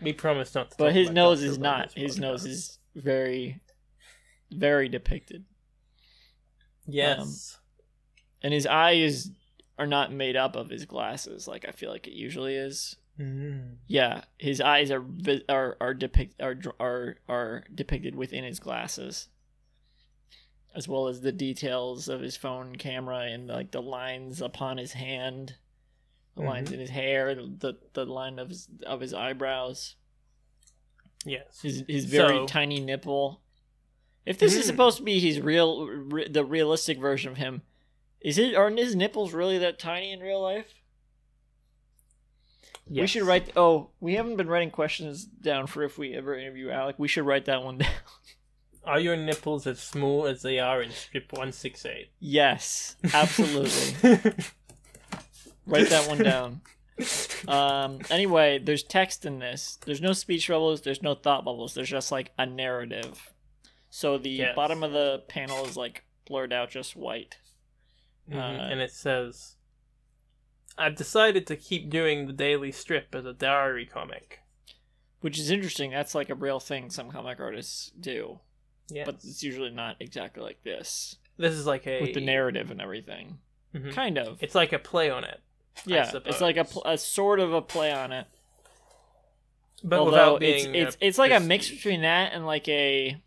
[0.00, 0.76] We promise not to.
[0.78, 1.92] But his nose is not.
[1.92, 3.60] His nose is very,
[4.50, 5.44] very depicted,
[6.86, 7.58] Yes.
[8.42, 9.30] and his eyes
[9.78, 12.96] are not made up of his glasses like I feel like it usually is.
[13.18, 13.76] Mm.
[13.86, 15.04] Yeah, his eyes are
[15.48, 19.28] are are depict are are are depicted within his glasses,
[20.74, 24.92] as well as the details of his phone camera and like the lines upon his
[24.92, 25.56] hand,
[26.34, 26.74] the lines Mhm.
[26.74, 29.96] in his hair, the the line of his of his eyebrows,
[31.26, 31.60] Yes.
[31.60, 33.42] his his very So- tiny nipple.
[34.26, 34.66] If this is Mm.
[34.66, 37.62] supposed to be his real re, the realistic version of him,
[38.20, 40.74] is it aren't his nipples really that tiny in real life?
[42.88, 43.52] We should write.
[43.56, 46.96] Oh, we haven't been writing questions down for if we ever interview Alec.
[46.98, 47.90] We should write that one down.
[48.84, 52.10] Are your nipples as small as they are in strip one six eight?
[52.18, 53.94] yes, absolutely.
[55.66, 56.60] write that one down.
[57.46, 58.00] Um.
[58.10, 59.78] Anyway, there's text in this.
[59.86, 60.80] There's no speech bubbles.
[60.82, 61.74] There's no thought bubbles.
[61.74, 63.32] There's just like a narrative.
[63.90, 64.56] So the Yes.
[64.56, 67.36] bottom of the panel is like blurred out, just white.
[68.30, 69.56] Mhm, Uh, and it says,
[70.78, 74.40] "I've decided to keep doing the daily strip as a diary comic."
[75.20, 75.90] Which is interesting.
[75.90, 78.40] That's like a real thing some comic artists do,
[78.88, 82.70] Yeah, but it's usually not exactly like this this is like a with the narrative
[82.70, 83.40] and everything.
[83.74, 83.92] Mhm.
[83.92, 84.42] Kind of.
[84.42, 85.40] It's like a play on it,
[85.84, 88.26] Yeah, it's like a, pl- a sort of a play on it.
[89.82, 90.74] but Although without it's being.
[90.74, 93.20] it's uh, it's like a mix between that and like a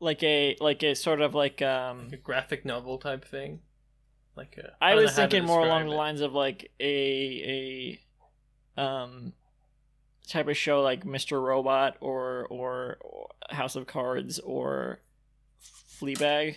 [0.00, 3.60] like a like a sort of like um a graphic novel type thing.
[4.36, 7.98] Like a, I was how to thinking more along describe the lines of like a
[8.76, 9.32] a um
[10.28, 11.42] type of show like Mr.
[11.42, 12.98] Robot or or,
[13.50, 15.00] House of Cards or
[16.00, 16.56] Fleabag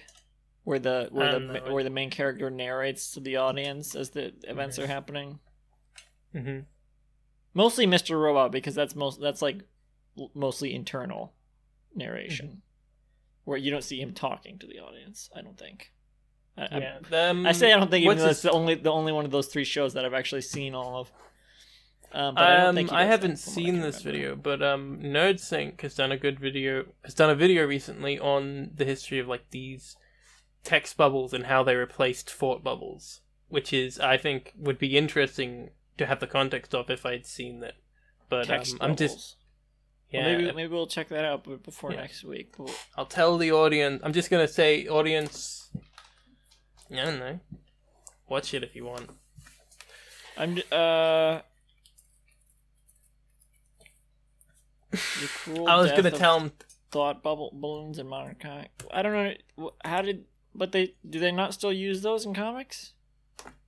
[0.64, 1.74] where the where the know.
[1.74, 5.40] where the main character narrates to the audience as the events are happening.
[6.36, 6.60] Mm-hmm.
[7.54, 8.22] Mostly Mr.
[8.22, 9.62] Robot because that's most that's like
[10.18, 11.34] l- mostly internal
[11.96, 12.58] narration, Mm-hmm.
[13.48, 15.30] Where you don't see him talking to the audience.
[15.34, 15.94] I don't think.
[16.58, 19.14] I, Yeah, um, I say I don't think even though it's the only the only
[19.14, 21.12] one of those three shows that I've actually seen all of.
[22.12, 25.00] Um, but I don't Um, think I haven't from I seen this video, but um,
[25.02, 26.88] NerdSync has done a good video.
[27.06, 29.96] Has done a video recently on the history of like these
[30.66, 35.70] text bubbles and how they replaced thought bubbles, which is I think would be interesting
[35.98, 37.76] to have the context of if I'd seen that.
[38.28, 39.37] But um, I'm just.
[40.12, 40.26] Yeah.
[40.26, 42.02] Well, maybe maybe we'll check that out before Yeah.
[42.02, 42.54] next week.
[42.58, 44.02] But I'll tell the audience.
[44.04, 45.70] I'm just gonna say, audience.
[46.92, 47.40] I don't know.
[48.30, 49.10] Watch it if you want.
[50.38, 51.42] I'm uh.
[54.94, 56.52] I was gonna tell him.
[56.92, 58.72] thought bubble balloons in modern comic.
[58.92, 59.14] I don't
[59.58, 62.94] know how did, but they do they not still use those in comics?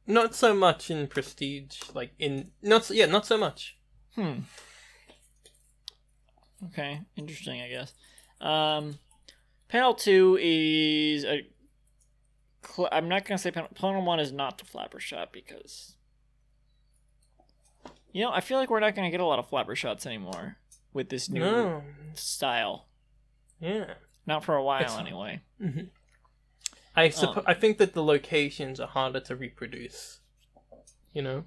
[0.08, 3.78] Not so much in prestige, like in not so, yeah, not so much.
[4.16, 4.40] Hmm.
[6.68, 7.94] Okay, interesting, I guess.
[8.42, 9.00] Um,
[9.70, 11.48] panel two is a.
[12.66, 13.70] Cl- I'm not gonna say panel.
[13.76, 15.96] Panel one is not the flapper shot because.
[18.12, 20.58] You know, I feel like we're not gonna get a lot of flapper shots anymore
[20.94, 21.84] with this new No,
[22.16, 22.88] style.
[23.60, 23.94] yeah.
[24.26, 25.42] Not for a while, It's- anyway.
[26.96, 30.20] I suppo- Um, I think that the locations are harder to reproduce.
[31.14, 31.46] You know.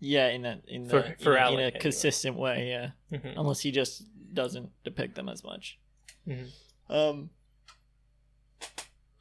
[0.00, 1.78] Yeah, in a in, For- the, for in, a- in a anyway.
[1.80, 2.68] consistent way.
[2.68, 3.34] Yeah, Mhm.
[3.38, 4.02] unless he just
[4.34, 5.78] doesn't depict them as much.
[6.26, 6.50] Mhm.
[6.88, 7.30] Um.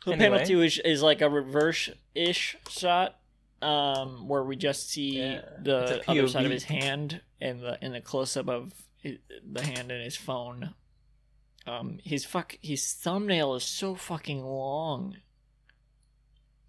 [0.03, 0.29] So Anyway.
[0.29, 3.19] panel two is, is like a reverse ish shot,
[3.61, 7.91] um, where we just see Yeah, the other side of his hand and the in
[7.93, 8.73] the close up of
[9.03, 9.17] hi
[9.51, 10.75] the hand and his phone.
[11.65, 15.17] Um, his fuck his thumbnail is so fucking long.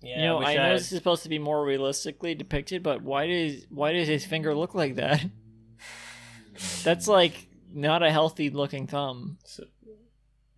[0.02, 3.02] Yeah, you know, wish I know this is supposed to be more realistically depicted, but
[3.02, 5.24] why does why does his finger look like that?
[6.84, 9.38] That's like not a healthy looking thumb,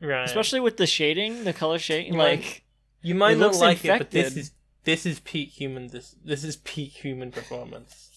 [0.00, 0.24] right.
[0.24, 2.12] especially with the shading, the color shading.
[2.12, 2.64] You might- Like,
[3.02, 4.52] you might it not looks like it, but this is
[4.84, 5.88] this is peak human.
[5.88, 8.10] This this is peak human performance.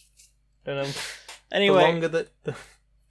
[0.66, 0.92] And um,
[1.52, 2.56] anyway, the longer that, the,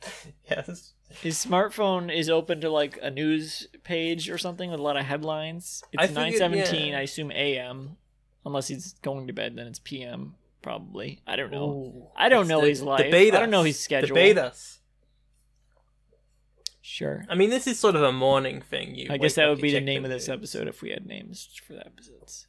[0.51, 4.97] yes, his smartphone is open to like a news page or something with a lot
[4.97, 5.83] of headlines.
[5.93, 6.93] It's nine seventeen.
[6.93, 6.99] yeah.
[6.99, 7.97] I assume a.m.
[8.45, 10.35] Unless he's going to bed, then it's p.m.
[10.63, 11.21] Probably.
[11.27, 11.65] I don't know.
[11.71, 12.07] Ooh.
[12.17, 13.05] I don't know de- his life.
[13.05, 13.67] debate I don't know us.
[13.67, 14.09] his schedule.
[14.09, 14.79] Debate us.
[16.81, 17.25] Sure.
[17.29, 18.95] I mean, this is sort of a morning thing.
[18.95, 21.49] You I guess that would be the name of this episode if we had names
[21.67, 22.47] for the episodes.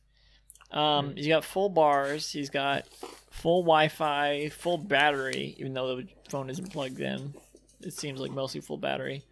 [0.71, 2.31] Um, he's got full bars.
[2.31, 2.87] He's got
[3.29, 5.55] full Wi-Fi, full battery.
[5.59, 7.33] Even though the phone isn't plugged in,
[7.81, 9.23] it seems like mostly full battery.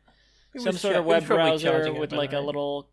[0.58, 2.89] Some sort cha- of web browser with like a little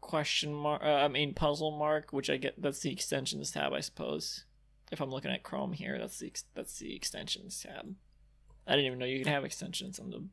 [0.00, 0.82] question mark.
[0.82, 2.60] Uh, I mean puzzle mark, which I get.
[2.60, 4.44] That's the extensions tab, I suppose.
[4.90, 7.94] If I'm looking at Chrome here, that's the ex- that's the extensions tab.
[8.66, 10.24] I didn't even know you could have extensions on the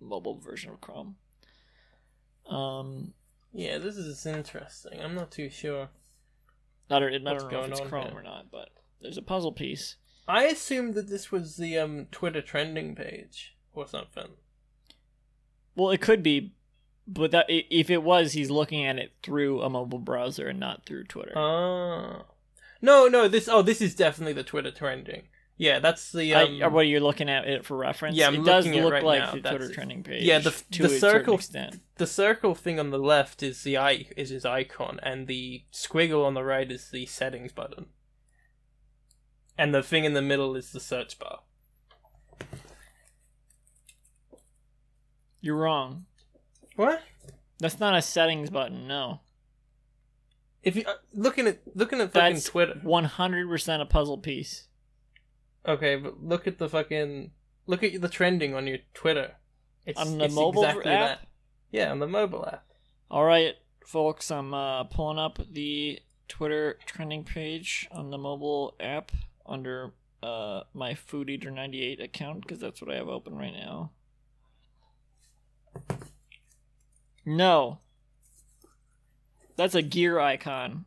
[0.00, 1.16] mobile version of Chrome.
[2.48, 3.14] Um,
[3.52, 5.00] Yeah, this is interesting.
[5.00, 5.88] I'm not too sure.
[6.90, 8.18] I don't, I What's don't know if it's Chrome here?
[8.18, 8.70] or not, but
[9.00, 9.96] there's a puzzle piece.
[10.28, 14.28] I assumed that this was the um Twitter trending page or something.
[15.76, 16.52] Well, it could be,
[17.06, 20.86] but that if it was, he's looking at it through a mobile browser and not
[20.86, 21.32] through Twitter.
[21.36, 22.24] Ah.
[22.80, 25.22] No, no, this oh this is definitely the Twitter trending.
[25.56, 28.16] Yeah, that's the um I, or what are you looking at it for reference?
[28.16, 29.32] Yeah, I'm it does at it look right like now.
[29.34, 29.74] the That's Twitter it.
[29.74, 30.24] trending page.
[30.24, 31.80] Yeah, the- to the a certain circle- extent.
[31.96, 36.24] the circle thing on the left is the i is his icon and the squiggle
[36.26, 37.86] on the right is the settings button.
[39.56, 41.40] And the thing in the middle is the search bar.
[45.44, 46.06] You're wrong.
[46.76, 47.02] What?
[47.58, 48.88] That's not a settings button.
[48.88, 49.20] No,
[50.62, 52.80] If you uh, looking at looking at fucking that's Twitter.
[52.82, 54.68] 100% a puzzle piece.
[55.68, 57.32] Okay, but look at the fucking
[57.66, 59.32] look at the trending on your Twitter.
[59.84, 61.20] It's On the it's mobile exactly app?
[61.20, 61.28] that.
[61.70, 62.64] Yeah, on the mobile app.
[63.10, 69.12] All right, folks, I'm uh, pulling up the Twitter trending page on the mobile app
[69.44, 69.92] under
[70.22, 73.90] uh, my Food Eater 98 account because that's what I have open right now.
[77.24, 77.78] No.
[79.56, 80.84] That's a gear icon,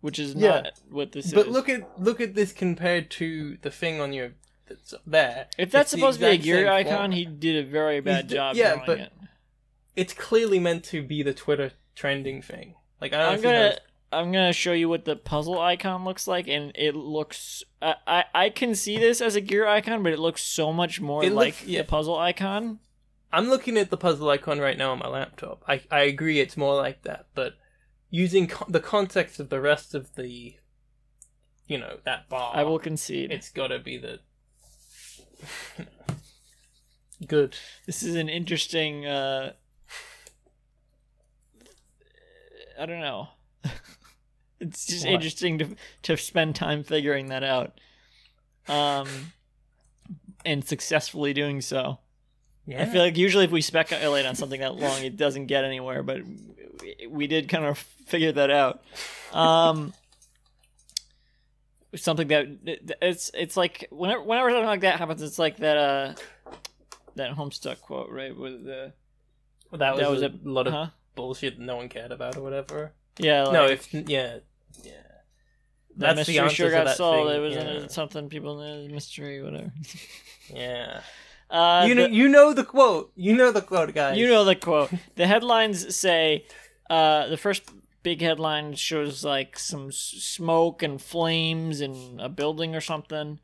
[0.00, 0.48] which is Yeah.
[0.62, 1.44] not what this But is.
[1.46, 4.32] But look at look at this compared to the thing on your
[4.66, 5.48] that's there.
[5.58, 8.34] if that's It's supposed to be a gear icon, he did a very bad d-
[8.34, 9.12] job yeah, drawing but it.
[9.96, 12.74] it's clearly meant to be the Twitter trending thing.
[13.00, 13.78] Like I see gonna
[14.12, 17.64] I'm gonna show you what the puzzle icon looks like, and it looks.
[17.80, 21.00] I I, I can see this as a gear icon, but it looks so much
[21.00, 21.80] more It like looks- yeah.
[21.80, 22.78] the puzzle icon.
[23.32, 25.62] I'm looking at the puzzle icon right now on my laptop.
[25.66, 27.54] I I agree it's more like that, but
[28.10, 30.56] using co- the context of the rest of the,
[31.66, 33.32] you know, that bar, I will concede.
[33.32, 34.20] It's got to be the.
[37.26, 37.56] Good.
[37.86, 39.06] This is an interesting.
[39.06, 39.52] Uh,
[42.78, 43.28] I don't know.
[44.60, 45.14] it's just What?
[45.14, 47.78] interesting to to spend time figuring that out,
[48.68, 49.32] um,
[50.44, 51.98] and successfully doing so.
[52.66, 52.82] Yeah.
[52.82, 56.02] I feel like usually if we speculate on something that long, it doesn't get anywhere,
[56.02, 56.20] but
[57.08, 58.82] we, did kind of figure that out.
[59.32, 59.92] Um,
[61.96, 62.46] something that
[63.02, 66.14] it's it's like whenever whenever something like that happens, it's like that uh
[67.16, 68.36] that Homestuck quote, right?
[68.36, 68.92] With the
[69.70, 70.86] Well, that was, that was a, a- lot of huh?
[71.14, 72.92] bullshit that no one cared about or whatever.
[73.18, 74.38] yeah, like, no, if yeah,
[74.82, 74.92] yeah.
[75.96, 77.28] that that's the mystery sure got solved.
[77.30, 77.86] thing, It was yeah.
[77.88, 79.72] something people knew mystery, whatever.
[80.52, 81.00] Yeah.
[81.52, 83.12] Uh, you know, the- you know the quote.
[83.14, 84.16] You know the quote, guys.
[84.16, 84.90] You know the quote.
[85.16, 86.46] The headlines say
[86.88, 87.62] uh, the first
[88.02, 93.38] big headline shows like some s- smoke and flames in a building or something,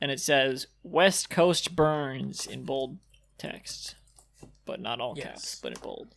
[0.00, 2.98] and it says "West Coast burns" in bold
[3.38, 3.96] text,
[4.66, 6.08] but not all caps, but in bold.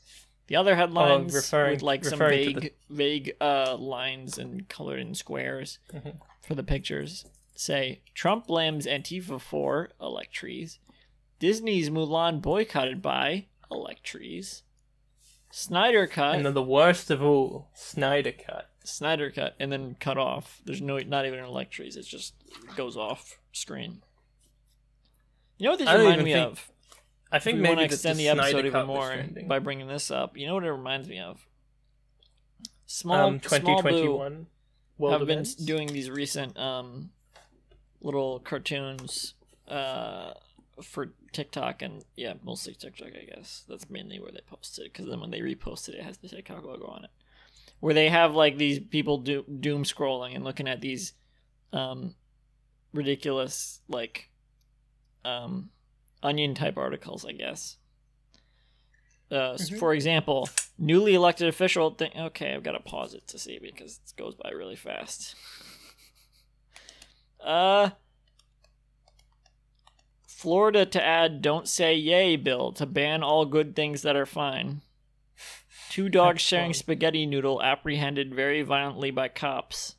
[0.47, 4.99] The other headlines referring- with like some referring to vague, vague uh, lines and colored
[4.99, 6.19] in squares Mhm.
[6.41, 7.25] for the pictures
[7.55, 10.79] say Trump blames Antifa for electries.
[11.39, 14.61] Disney's Mulan boycotted by electries.
[15.51, 18.69] Snyder cut, And then the worst of all, Snyder cut.
[18.83, 20.61] Snyder cut, and then cut off.
[20.65, 21.97] There's no, not even an electries.
[21.97, 22.35] It just
[22.75, 24.03] goes off screen.
[25.57, 26.71] You know what this reminds me think- of?
[27.31, 30.09] I think we maybe want to extend the, Snyder episode even more by bringing this
[30.09, 30.35] up.
[30.35, 31.45] You know what it reminds me of?
[32.87, 34.47] Small, um, small blue 2021.
[34.97, 35.53] World have been events.
[35.53, 37.11] doing these recent um,
[38.01, 39.35] little cartoons
[39.67, 40.33] uh,
[40.81, 43.63] for TikTok and yeah, mostly TikTok, I guess.
[43.67, 46.27] That's mainly where they post it because then when they repost it, it has the
[46.29, 47.09] TikTok logo on it.
[47.79, 51.13] where they have like these people do, doom scrolling and looking at these
[51.73, 52.15] um
[52.93, 54.29] ridiculous like
[55.23, 55.69] um
[56.23, 57.77] onion type articles i guess
[59.31, 60.49] uh, s- for example
[60.79, 64.33] newly elected official thing okay i've got to pause it to see because it goes
[64.35, 65.35] by really fast
[67.43, 67.89] uh
[70.39, 74.81] florida to add don't say yay bill to ban all good things that are fine
[75.89, 79.95] Two dogs sharing spaghetti noodle apprehended very violently by cops.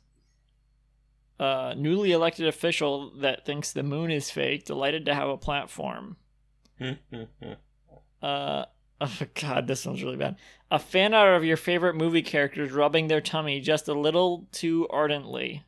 [1.37, 6.17] Uh, newly elected official that thinks the moon is fake, delighted to have a platform.
[8.23, 8.65] Uh,
[9.01, 10.35] oh god, this one's really bad.
[10.69, 14.87] A fan art of your favorite movie characters rubbing their tummy just a little too
[14.91, 15.63] ardently.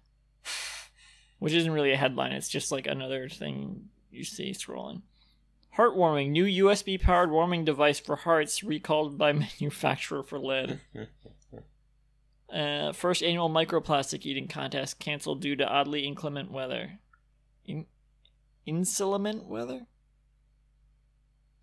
[1.40, 5.02] Which isn't really a headline, it's just like another thing you see scrolling.
[5.78, 10.80] Heartwarming, new USB powered warming device for hearts recalled by manufacturer for lead.
[12.52, 17.00] Uh, first annual microplastic eating contest canceled due to oddly inclement weather.
[17.66, 17.88] In-
[18.68, 19.88] inclement weather?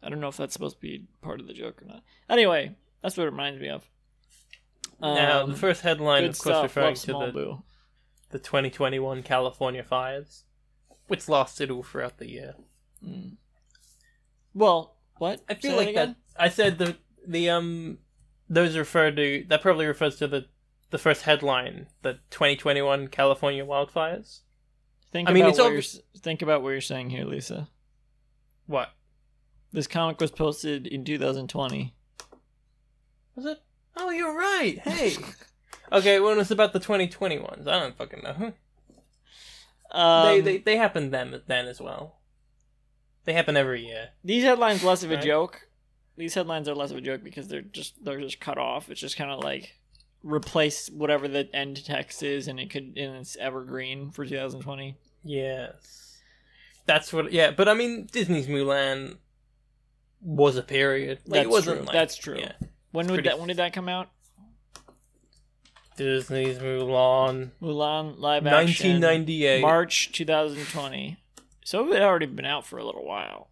[0.03, 2.03] I don't know if that's supposed to be part of the joke or not.
[2.29, 3.89] Anyway, that's what it reminds me of.
[5.01, 6.63] now, Um, the first headline, of course, stuff.
[6.65, 7.63] referring to the, Boo.
[8.31, 10.43] the 2021 California fires,
[11.11, 12.55] which lasted all throughout the year.
[13.05, 13.33] Mm.
[14.55, 15.41] Well, what?
[15.49, 16.17] I feel Say like again?
[16.37, 16.43] that.
[16.43, 16.97] I said the
[17.27, 17.99] the um
[18.49, 20.47] those refer to that probably refers to the
[20.91, 24.41] the first headline, the 2021 California wildfires.
[25.11, 27.69] Think I mean, about it's what obvi- you're think about what you're saying here, Lisa.
[28.67, 28.91] What
[29.73, 31.93] This comic was posted in 2020.
[33.35, 33.59] was it?
[33.97, 34.79] Oh, you're right.
[34.85, 35.17] Hey.
[35.93, 37.67] okay, well, it's about the 2020 ones.
[37.67, 38.53] I don't fucking know.
[39.93, 42.17] Um, they, they they happened then then as well.
[43.25, 44.11] They happen every year.
[44.25, 45.25] these headlines less of a Right.
[45.25, 45.69] joke.
[46.17, 48.91] These headlines are less of a joke because they're just they're just cut off.
[48.91, 49.77] It's just kind of like
[50.23, 54.97] replace whatever the end text is, and it could and it's evergreen for 2020.
[55.25, 56.19] Yes.
[56.87, 57.33] That's what.
[57.33, 59.17] Yeah, but I mean, Disney's Mulan
[60.21, 61.19] was a period.
[61.27, 61.77] Like That's it wasn't.
[61.79, 61.87] true.
[61.87, 62.39] Like, That's true.
[62.39, 62.53] Yeah.
[62.93, 64.11] When would pretty- that when did that come out?
[66.01, 69.61] Disney's Mulan, Mulan live action 1998.
[69.61, 71.19] March 2020.
[71.63, 73.51] So it had already been out for a little while.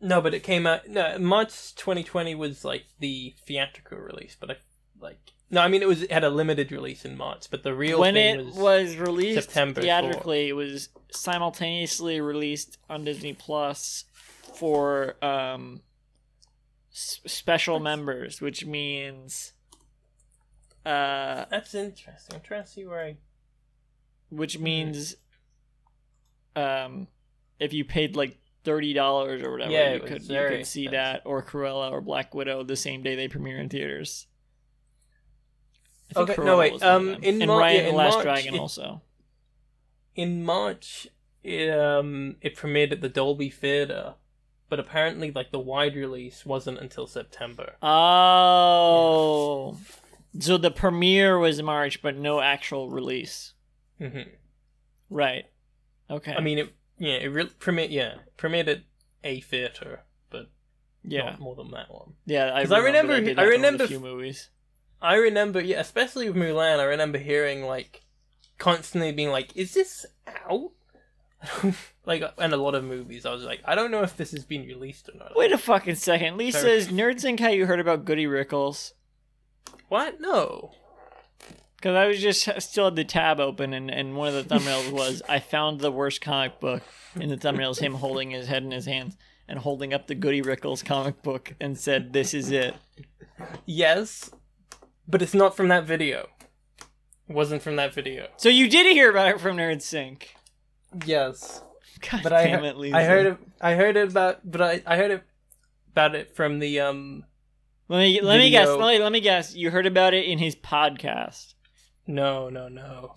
[0.00, 0.88] No, but it came out.
[0.88, 4.56] No, March 2020 was like the theatrical release, but I
[4.98, 5.18] like.
[5.50, 8.00] No, I mean it was it had a limited release in March, but the real
[8.00, 14.06] when thing it was, was, released September theatrically, it was simultaneously released on Disney Plus
[14.54, 15.82] for um,
[16.90, 19.52] s- special members, which means
[20.86, 22.36] uh, That's interesting.
[22.36, 23.16] I'm trying to see where I.
[24.30, 25.16] which means
[26.56, 27.06] um,
[27.58, 30.92] if you paid like thirty dollars or whatever, Yeah, you could you could see expensive.
[30.92, 34.26] that or Cruella or Black Widow the same day they premiere in theaters.
[36.16, 38.14] Okay, no, wait, was one of um, in and Mar- Ryan yeah, in the Last
[38.14, 39.00] March, Dragon it- also.
[40.16, 41.06] in March,
[41.44, 44.14] it, um, it premiered at the Dolby Theatre,
[44.68, 47.76] but apparently, like the wide release wasn't until September.
[47.80, 49.76] Oh,
[50.38, 53.54] so the premiere was March, but no actual release.
[53.98, 54.20] hmm
[55.08, 55.46] Right.
[56.08, 56.32] Okay.
[56.34, 58.80] I mean, it yeah, it re- premiered yeah premiered at
[59.24, 60.00] a theater,
[60.30, 60.50] but
[61.02, 62.14] yeah, not more than that one.
[62.26, 62.52] yeah.
[62.54, 63.20] I 'Cause I remember.
[63.20, 64.50] did I remember a few movies.
[65.02, 68.02] I remember, yeah, especially with Mulan, I remember hearing like
[68.58, 70.72] constantly being like, "Is this out?"
[72.04, 74.44] like, and a lot of movies, I was like, "I don't know if this has
[74.44, 76.36] been released or not." Wait a fucking second.
[76.36, 78.92] Lee says, "NerdSync how you heard about Goody Rickles."
[79.88, 80.20] What?
[80.20, 80.72] No.
[81.76, 84.92] Because I was just still had the tab open, and, and one of the thumbnails
[84.92, 86.82] was I found the worst comic book.
[87.16, 89.16] In the thumbnails, him holding his head in his hands
[89.48, 92.74] and holding up the Goody Rickles comic book and said, "This is it."
[93.66, 94.30] Yes,
[95.08, 96.28] but it's not from that video.
[97.28, 98.28] It wasn't from that video.
[98.36, 100.22] So you did hear about it from NerdSync.
[101.04, 101.62] Yes,
[102.08, 102.96] God but I it, Lisa.
[102.96, 103.38] I heard it.
[103.60, 105.22] I heard it about, but I I heard it
[105.92, 107.24] about it from the um.
[107.90, 108.68] Let me let me guess.
[108.68, 109.52] Let me, let me guess.
[109.56, 111.54] You heard about it in his podcast.
[112.06, 113.16] No, no, no.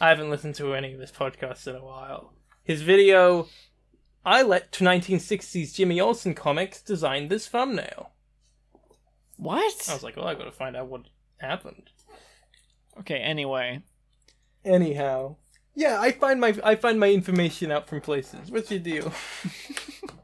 [0.00, 2.32] I haven't listened to any of his podcasts in a while.
[2.62, 3.48] His video,
[4.24, 8.12] I let 1960s Jimmy Olsen comics design this thumbnail.
[9.36, 9.86] What?
[9.90, 11.02] I was like, well, I gotta find out what
[11.36, 11.90] happened.
[13.00, 13.18] Okay.
[13.18, 13.82] Anyway,
[14.64, 15.36] Anyhow,
[15.74, 18.50] yeah, I find my I find my information out from places.
[18.50, 19.12] What's your deal?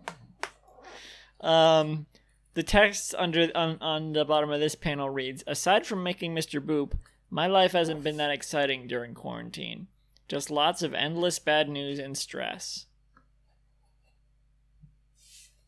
[1.43, 2.07] um,
[2.55, 6.61] the text under on on the bottom of this panel reads: Aside from making Mr.
[6.65, 6.93] Boop,
[7.31, 9.87] my life hasn't been that exciting during quarantine.
[10.29, 12.87] Just lots of endless bad news and stress.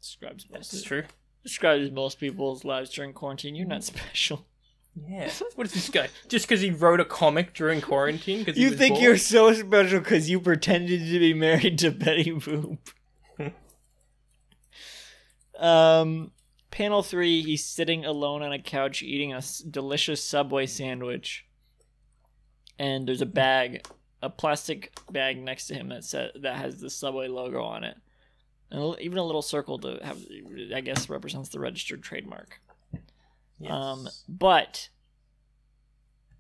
[0.01, 1.05] Describes most That's true.
[1.43, 3.55] describes most people's lives during quarantine.
[3.55, 4.47] You're not special.
[5.09, 5.31] Yeah.
[5.55, 6.09] What is this guy?
[6.29, 8.45] Just because he wrote a comic during quarantine?
[8.45, 9.03] Cause You think bored?
[9.03, 12.79] you're so special because you pretended to be married to Betty Boop.
[15.59, 16.33] um,
[16.73, 21.47] panel three, he's sitting alone on a couch eating a delicious Subway sandwich,
[22.79, 23.87] and there's a bag,
[24.21, 27.97] a plastic bag next to him that sa- that has the Subway logo on it,
[28.71, 30.19] and even a little circle to have,
[30.75, 32.61] I guess, represents the registered trademark.
[33.61, 33.71] Yes.
[33.71, 34.89] Um, but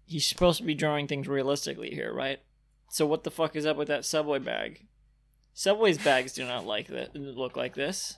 [0.05, 2.41] he's supposed to be drawing things realistically here, right?
[2.91, 4.87] So what the fuck is up with that Subway bag?
[5.55, 7.15] Subway's bags do not like that.
[7.15, 8.17] Look like this.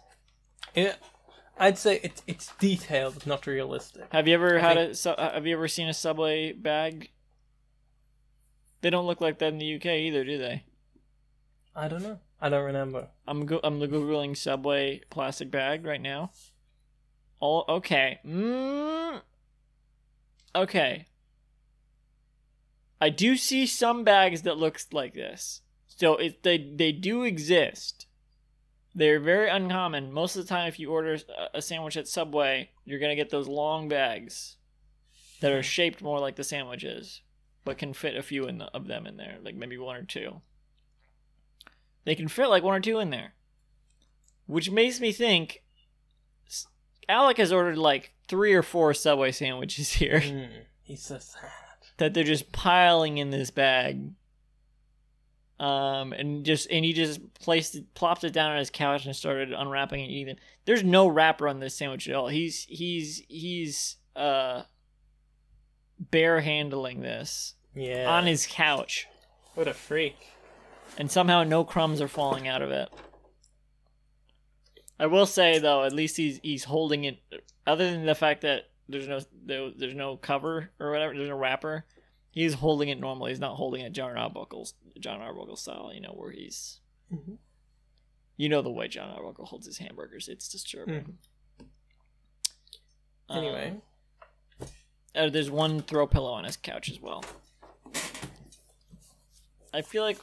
[0.74, 0.94] Yeah,
[1.56, 4.04] I'd say it's it's detailed, not realistic.
[4.10, 5.20] Have you ever I had think- a?
[5.20, 7.10] Uh, have you ever seen a Subway bag?
[8.80, 10.64] They don't look like that in the UK either, do they?
[11.74, 12.18] I don't know.
[12.40, 13.08] I don't remember.
[13.26, 16.30] I'm go- I'm googling Subway plastic bag right now.
[17.40, 18.18] All okay.
[18.26, 19.20] Mm,
[20.54, 21.06] okay.
[23.00, 25.62] I do see some bags that looks like this.
[25.86, 28.06] So it they they do exist.
[28.94, 30.12] They're very uncommon.
[30.12, 31.18] Most of the time, if you order
[31.52, 34.56] a- sandwich at Subway, you're gonna get those long bags
[35.40, 37.20] that are shaped more like the sandwiches,
[37.64, 40.04] but can fit a few in the, of them in there, like maybe one or
[40.04, 40.40] two.
[42.04, 43.34] They can fit like one or two in there,
[44.46, 45.62] which makes me think
[47.08, 50.48] Alec has ordered like three or four Subway sandwiches here Mm,
[50.82, 51.50] he's so sad.
[51.98, 54.12] that they're just piling in this bag.
[55.60, 59.14] Um, and just and he just placed it, plopped it down on his couch and
[59.14, 60.36] started unwrapping and eating.
[60.64, 62.26] There's no wrapper on this sandwich at all.
[62.28, 64.62] He's he's he's uh
[65.98, 68.10] bare handling this Yeah.
[68.10, 69.06] on his couch,
[69.54, 70.16] What a freak.
[70.98, 72.88] and somehow no crumbs are falling out of it.
[74.98, 77.18] I will say though, at least he's he's holding it.
[77.66, 81.36] Other than the fact that there's no there, there's no cover or whatever, there's no
[81.36, 81.84] wrapper.
[82.34, 83.30] He's holding it normally.
[83.30, 85.92] He's not holding it John Arbuckle's John Arbuckle style.
[85.94, 86.80] You know where he's.
[87.12, 87.38] Mhm.
[88.36, 90.28] You know the way John Arbuckle holds his hamburgers.
[90.28, 91.16] It's disturbing.
[93.28, 93.80] Um, Anyway,
[95.14, 97.24] uh, there's one throw pillow on his couch as well.
[99.72, 100.18] I feel like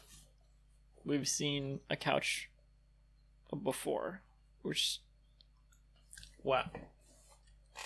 [1.05, 2.49] we've seen a couch
[3.63, 4.21] before,
[4.63, 4.99] which
[6.43, 6.69] wow.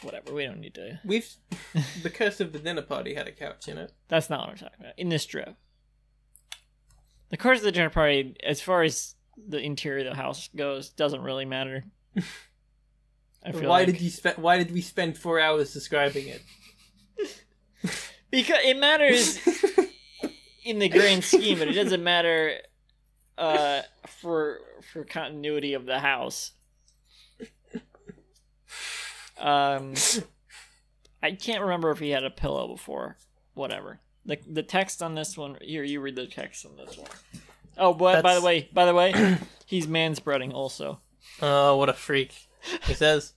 [0.01, 0.33] Whatever.
[0.33, 0.99] We don't need to.
[1.05, 1.27] We've
[2.03, 3.91] the curse of the dinner party had a couch in it.
[4.07, 4.93] That's not what I'm talking about.
[4.97, 5.55] In this strip,
[7.29, 10.89] the course of the dinner party, as far as the interior of the house goes,
[10.89, 11.83] doesn't really matter.
[13.43, 14.37] I feel Why like- did you spend?
[14.37, 16.41] Why did we spend four hours describing it?
[18.31, 19.39] because it matters
[20.63, 22.55] in the grand scheme, but it doesn't matter
[23.37, 24.59] uh, for
[24.91, 26.51] for continuity of the house.
[29.37, 29.93] Um,
[31.21, 33.17] I can't remember if he had a pillow before.
[33.53, 33.99] Whatever.
[34.25, 37.09] The the text on this one here, you read the text on this one.
[37.77, 40.99] Oh, but by the way, by the way, he's man spreading also.
[41.41, 42.47] Oh, what a freak.
[42.83, 43.33] He says,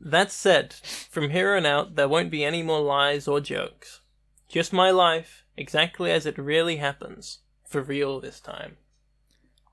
[0.00, 4.00] That said, from here on out, there won't be any more lies or jokes.
[4.48, 7.38] Just my life, exactly as it really happens.
[7.64, 8.76] For real this time.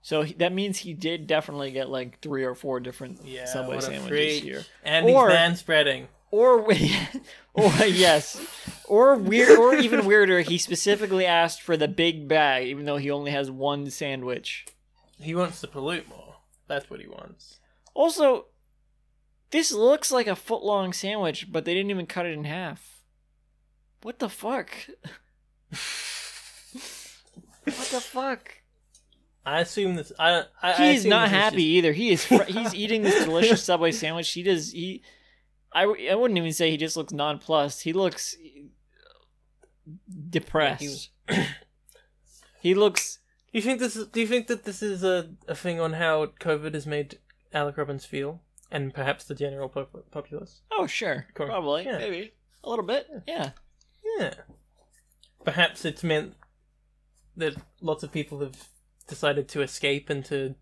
[0.01, 3.79] So he, that means he did definitely get like three or four different Yeah, Subway
[3.81, 4.63] sandwiches here.
[4.83, 6.07] And Or- he's man spreading.
[6.31, 6.59] or
[7.53, 8.39] or yes,
[8.85, 13.11] or weird, or even weirder, he specifically asked for the big bag, even though he
[13.11, 14.65] only has one sandwich.
[15.19, 16.35] He wants to pollute more.
[16.67, 17.59] That's what he wants.
[17.93, 18.45] Also,
[19.51, 23.01] this looks like a foot long sandwich, but they didn't even cut it in half.
[24.03, 24.69] What the fuck?
[27.63, 28.58] what the fuck?
[29.45, 30.11] I assume this.
[30.19, 30.43] I.
[30.61, 31.93] I He's not happy just- either.
[31.93, 32.25] He is.
[32.25, 34.31] Fr- he's eating this delicious Subway sandwich.
[34.31, 34.71] He does.
[34.71, 35.01] He.
[35.73, 35.83] I.
[36.11, 37.83] I wouldn't even say he just looks nonplussed.
[37.83, 38.35] He looks
[40.29, 41.09] depressed.
[42.61, 43.19] he looks.
[43.51, 43.95] Do you think this?
[43.95, 47.17] Is, do you think that this is a, a thing on how COVID has made
[47.53, 50.61] Alec Robbins feel, and perhaps the general pop- populace?
[50.71, 51.47] Oh sure, Cool.
[51.47, 51.97] probably, Yeah.
[51.97, 52.33] maybe
[52.63, 53.07] a little bit.
[53.27, 53.51] Yeah.
[54.19, 54.33] Yeah.
[55.43, 56.35] Perhaps it's meant
[57.37, 58.67] that lots of people have
[59.09, 60.55] decided to escape into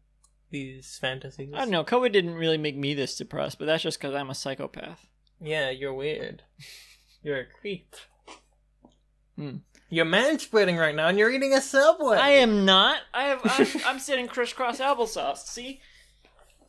[0.49, 1.53] these fantasies.
[1.53, 1.83] I don't know.
[1.83, 5.05] COVID didn't really make me this depressed, but that's just because I'm a psychopath.
[5.39, 6.43] Yeah, you're weird.
[7.23, 7.95] You're a creep.
[9.35, 9.57] Hmm.
[9.89, 12.15] You're man spreading right now, and you're eating a subway.
[12.17, 12.99] I am not.
[13.13, 13.41] I have.
[13.43, 15.39] I'm, I'm sitting crisscross applesauce.
[15.39, 15.81] See.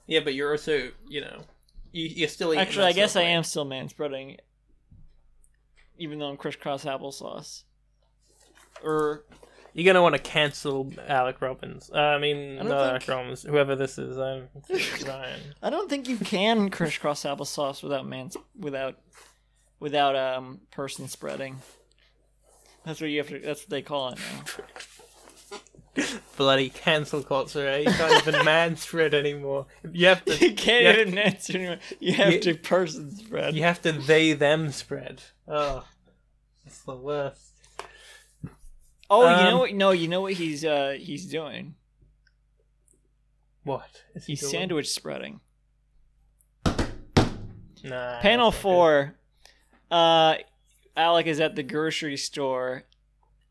[0.07, 1.43] Yeah, but you're also, you know,
[1.93, 2.61] you, you're still eating.
[2.61, 4.39] Actually, I guess I am still man spreading,
[5.99, 7.65] even though I'm crisscross applesauce.
[8.83, 9.25] Or
[9.75, 11.91] You're gonna want to cancel Alec Robbins.
[11.95, 13.43] Uh, I mean, I don't think- Alec Robbins.
[13.45, 14.49] Whoever this is, I'm
[15.07, 15.41] Ryan.
[15.63, 18.97] I don't think you can crisscross applesauce without man without
[19.79, 21.59] without um person spreading.
[22.85, 23.39] That's what you have to.
[23.39, 26.05] That's what they call it now.
[26.37, 27.79] Bloody cancel culture, eh?
[27.79, 29.67] You can't even man spread anymore.
[29.93, 30.33] You have to.
[30.37, 31.79] You can't you even answer anyone.
[32.01, 33.55] You have You- to person spread.
[33.55, 35.23] You have to they them spread.
[35.47, 35.85] Oh,
[36.65, 37.53] it's the worst.
[39.11, 39.73] Oh, you know Um, what?
[39.75, 41.75] No, you know what he's uh he's doing.
[43.65, 44.03] What?
[44.15, 44.51] Is he He's doing?
[44.53, 45.41] sandwich spreading.
[47.85, 48.21] Nah.
[48.21, 48.59] Panel good.
[48.61, 49.15] four.
[49.91, 50.37] Uh,
[50.97, 52.85] Alec is at the grocery store.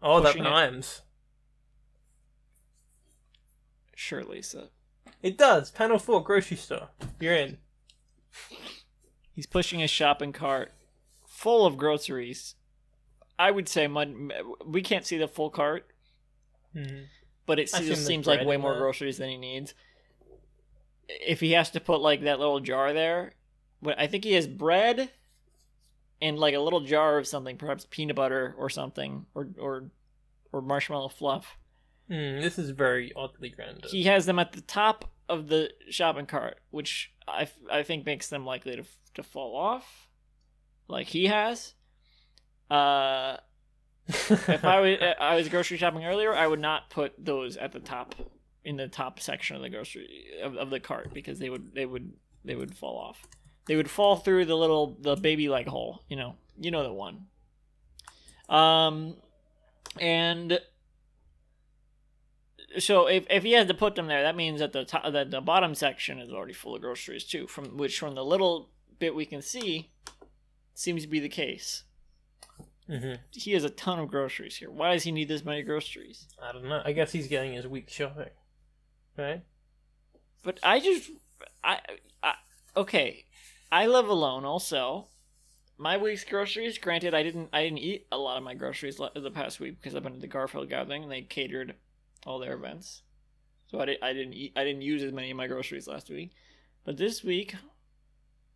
[0.01, 0.49] Oh, that pushing it.
[0.49, 1.01] rhymes.
[3.95, 4.69] Sure, Lisa.
[5.23, 5.71] It does.
[5.71, 6.89] Panel four, grocery store.
[7.19, 7.57] You're in.
[9.33, 10.71] He's pushing a shopping cart
[11.25, 12.55] full of groceries.
[13.39, 14.15] I would say mud.
[14.65, 15.87] We can't see the full cart,
[16.75, 17.03] Mm-hmm.
[17.45, 19.73] but it just seems like way more groceries than he needs.
[21.07, 23.33] If he has to put like that little jar there,
[23.81, 25.09] but I think he has bread
[26.21, 29.91] and like a little jar of something, perhaps peanut butter or something, or or
[30.51, 31.57] or marshmallow fluff.
[32.09, 33.83] Mm, this is very oddly random.
[33.89, 38.27] He has them at the top of the shopping cart, which I, I think makes
[38.29, 38.83] them likely to
[39.15, 40.07] to fall off,
[40.87, 41.73] like he has.
[42.69, 43.37] Uh,
[44.07, 47.79] if I was I was grocery shopping earlier, I would not put those at the
[47.79, 48.15] top
[48.63, 51.85] in the top section of the grocery of, of the cart because they would they
[51.85, 52.13] would
[52.43, 53.25] they would fall off.
[53.67, 56.35] They would fall through the little the baby leg hole, you know.
[56.59, 57.25] You know the one.
[58.49, 59.15] Um
[59.99, 60.59] and
[62.79, 65.31] so if, if he has to put them there, that means that the top that
[65.31, 67.47] the bottom section is already full of groceries too.
[67.47, 69.91] From which from the little bit we can see
[70.73, 71.83] seems to be the case
[72.87, 74.71] hmm he has a ton of groceries here.
[74.71, 76.27] Why does he need this many groceries?
[76.41, 76.81] I don't know.
[76.83, 78.29] I guess he's getting his week shopping.
[79.17, 79.43] Right?
[80.43, 81.11] But I just,
[81.63, 81.79] I,
[82.23, 82.33] I,
[82.75, 83.25] okay,
[83.71, 84.45] I live alone.
[84.45, 85.07] Also,
[85.77, 86.77] my week's groceries.
[86.77, 89.95] Granted, I didn't, I didn't eat a lot of my groceries the past week because
[89.95, 91.75] I've been at the Garfield gathering and they catered
[92.25, 93.01] all their events.
[93.67, 96.09] So I, did, I didn't eat, I didn't use as many of my groceries last
[96.09, 96.31] week.
[96.85, 97.55] But this week,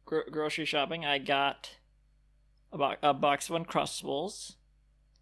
[0.05, 1.71] gro- grocery shopping, I got
[2.71, 4.55] a, bo- a box of Uncrustables,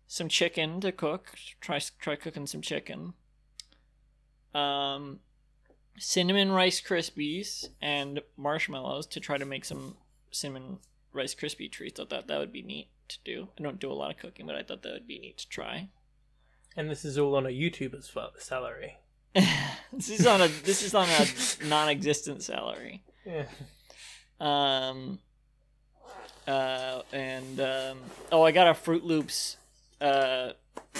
[0.08, 1.34] some chicken to cook.
[1.62, 3.14] Try try cooking some chicken.
[4.54, 5.20] Um,
[5.97, 9.97] cinnamon rice krispies and marshmallows to try to make some
[10.32, 10.80] cinnamon
[11.14, 12.00] rice krispie treats.
[12.00, 13.50] I thought that would be neat to do.
[13.60, 15.50] I don't do a lot of cooking, but I thought that would be neat to
[15.50, 15.89] try.
[16.76, 18.97] And this is all on a YouTuber's salary.
[19.93, 21.26] this is on a this is on a
[21.68, 23.04] non-existent salary.
[23.26, 23.45] Yeah.
[24.39, 25.20] Um,
[26.50, 28.00] uh, and um,
[28.32, 29.58] oh, I got a Froot Loops
[30.02, 30.52] uh,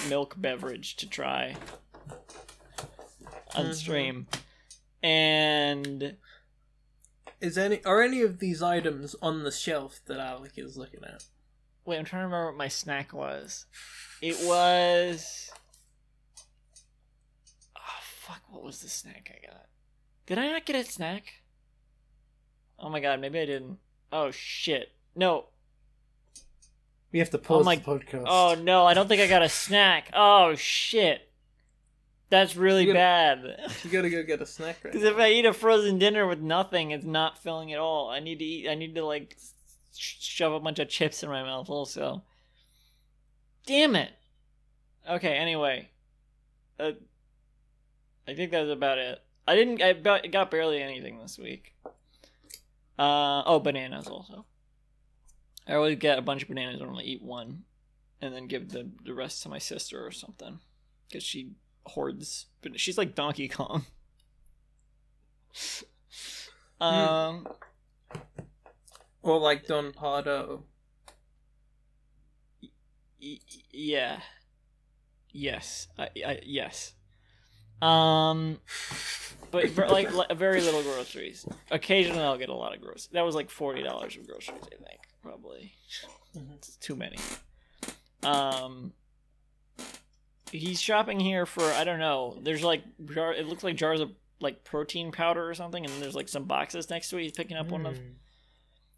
[0.08, 1.56] milk beverage to try
[3.54, 3.74] on Mhm.
[3.74, 4.26] stream,
[5.02, 6.16] and
[7.40, 11.24] Is any are any of these items on the shelf that Alec is looking at?
[11.84, 13.66] wait, I'm trying to remember what my snack was.
[14.22, 15.50] It was.
[17.76, 18.42] Oh fuck!
[18.50, 19.66] What was the snack I got?
[20.26, 21.42] Did I not get a snack?
[22.78, 23.20] Oh my god!
[23.20, 23.78] Maybe I didn't.
[24.12, 24.92] Oh shit!
[25.14, 25.46] No,
[27.12, 28.24] We have to pause my- the podcast.
[28.26, 30.10] Oh no, I don't think I got a snack.
[30.14, 31.26] Oh shit.
[32.30, 33.42] That's really You bad.
[33.82, 36.38] you gotta go get a snack right Because if I eat a frozen dinner with
[36.40, 38.08] nothing, it's not filling at all.
[38.08, 38.68] I need to eat.
[38.68, 39.36] I need to like
[39.96, 41.68] sh- shove a bunch of chips in my mouth.
[41.68, 42.22] Also,
[43.66, 44.10] damn it.
[45.08, 45.34] Okay.
[45.36, 45.88] Anyway,
[46.78, 46.92] uh,
[48.28, 49.18] I think that's about it.
[49.48, 49.82] I didn't.
[49.82, 49.92] I
[50.28, 51.74] got barely anything this week.
[52.96, 54.44] Uh oh, bananas also.
[55.70, 57.62] I always get a bunch of bananas and only eat one,
[58.20, 60.58] and then give the the rest to my sister or something,
[61.08, 61.52] because she
[61.86, 62.46] hoards.
[62.60, 63.86] But she's like Donkey Kong.
[66.80, 67.46] Um,
[69.22, 70.64] Or like Don Pardo.
[73.20, 73.38] y-
[73.70, 74.20] yeah,
[75.30, 76.94] yes, I, I, yes.
[77.82, 78.58] Um,
[79.50, 81.44] but like very little groceries.
[81.70, 83.08] Occasionally, I'll get a lot of groceries.
[83.12, 85.72] That was like forty dollars of groceries, I think, probably.
[86.54, 87.16] It's too many.
[88.22, 88.92] Um,
[90.52, 92.38] he's shopping here for I don't know.
[92.42, 93.32] There's like jar.
[93.32, 94.10] It looks like jars of
[94.40, 97.22] like protein powder or something, and there's like some boxes next to it.
[97.22, 97.96] He's picking up one of.
[97.96, 98.04] Hmm.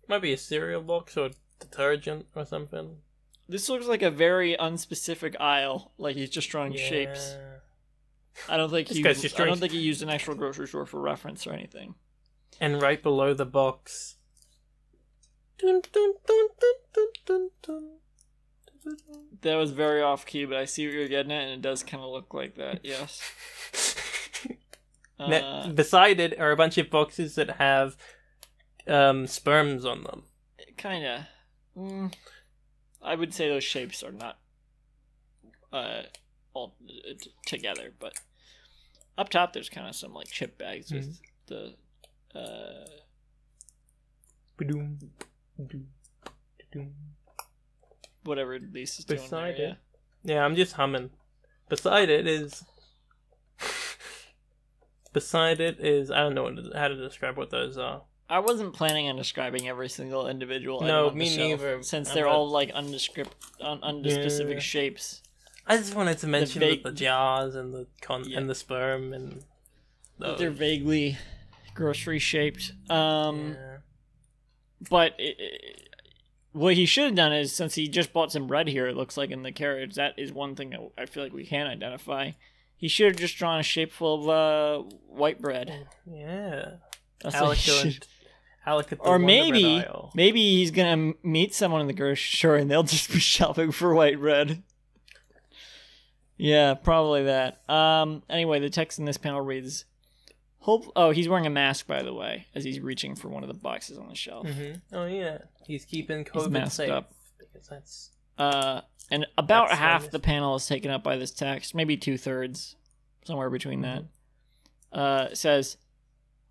[0.08, 2.96] Might be a cereal box or detergent or something.
[3.48, 5.92] This looks like a very unspecific aisle.
[5.98, 7.36] Like he's just drawing shapes.
[8.48, 9.06] I don't think he.
[9.06, 9.12] I
[9.44, 11.94] don't think he used an actual grocery store for reference or anything.
[12.60, 14.16] And right below the box.
[19.42, 21.82] That was very off key, but I see what you're getting at, and it does
[21.82, 22.80] kind of look like that.
[22.84, 23.20] Yes.
[25.18, 27.96] Uh, Beside it are a bunch of boxes that have
[28.88, 30.24] um, sperms on them.
[30.76, 31.20] kind of.
[31.76, 32.12] Mm,
[33.00, 34.38] I would say those shapes are not
[35.72, 36.02] uh
[36.54, 38.14] all uh, t- together, but
[39.16, 41.74] up top there's kind of some like chip bags with the
[42.34, 42.88] uh
[44.56, 44.98] Ba-doom,
[48.24, 49.76] whatever Lisa's doing Beside there, it.
[50.24, 51.10] Yeah, I'm just humming.
[51.68, 52.64] Beside it is.
[55.12, 58.02] Beside it is I don't know how to describe what those are.
[58.30, 60.80] I wasn't planning on describing every single individual.
[60.80, 61.82] No, the me shelf, neither.
[61.82, 64.58] Since I'm they're not- all like undescript, un- unspecific Yeah.
[64.60, 65.22] shapes.
[65.66, 68.38] I just wanted to mention vague- the, the jars and the con- Yeah.
[68.38, 69.44] and the sperm and.
[70.18, 71.18] They're vaguely
[71.74, 72.72] grocery shaped.
[72.88, 73.71] Um, Yeah.
[74.90, 75.88] But it, it-
[76.52, 79.16] what he should have done is since he just bought some bread here, it looks
[79.16, 79.94] like in the carriage.
[79.94, 82.32] That is one thing that I feel like we can identify.
[82.76, 85.86] He should have just drawn a shape full of uh, white bread.
[86.04, 86.72] Yeah.
[87.22, 88.06] That's Alec what he going- should-
[88.66, 89.82] Alec at the Or maybe,
[90.14, 93.94] maybe he's gonna meet someone in the grocery store and they'll just be shopping for
[93.94, 94.62] white bread.
[96.36, 97.62] Yeah, probably that.
[97.68, 98.22] Um.
[98.28, 99.84] Anyway, the text in this panel reads,
[100.62, 103.48] "Hope." Oh, he's wearing a mask, by the way, as he's reaching for one of
[103.48, 104.48] the boxes on the shelf.
[104.48, 107.12] hmm Oh yeah, he's keeping He's COVID masked safe up.
[107.38, 111.74] because that's Uh, and about That's half the panel is taken up by this text,
[111.74, 112.76] maybe two thirds,
[113.24, 114.04] somewhere between that.
[114.92, 115.76] Uh, says,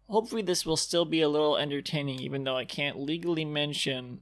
[0.07, 4.21] hopefully this will still be a little entertaining, even though I can't legally mention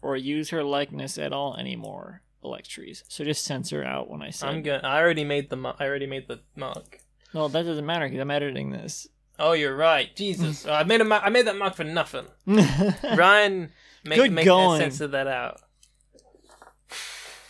[0.00, 2.22] or use her likeness at all anymore.
[2.44, 3.02] Electries.
[3.08, 4.46] So just censor out when I say.
[4.46, 4.82] I'm going.
[4.84, 5.56] I already made the.
[5.56, 7.00] Mu- I already made the mark.
[7.34, 9.06] No, that doesn't matter because I'm editing this.
[9.38, 10.14] Oh, you're right.
[10.16, 11.24] Jesus, Oh, I made a.
[11.24, 12.26] I made that mark for nothing.
[12.46, 13.70] Ryan,
[14.04, 14.82] make Good make going.
[14.82, 15.60] of that out.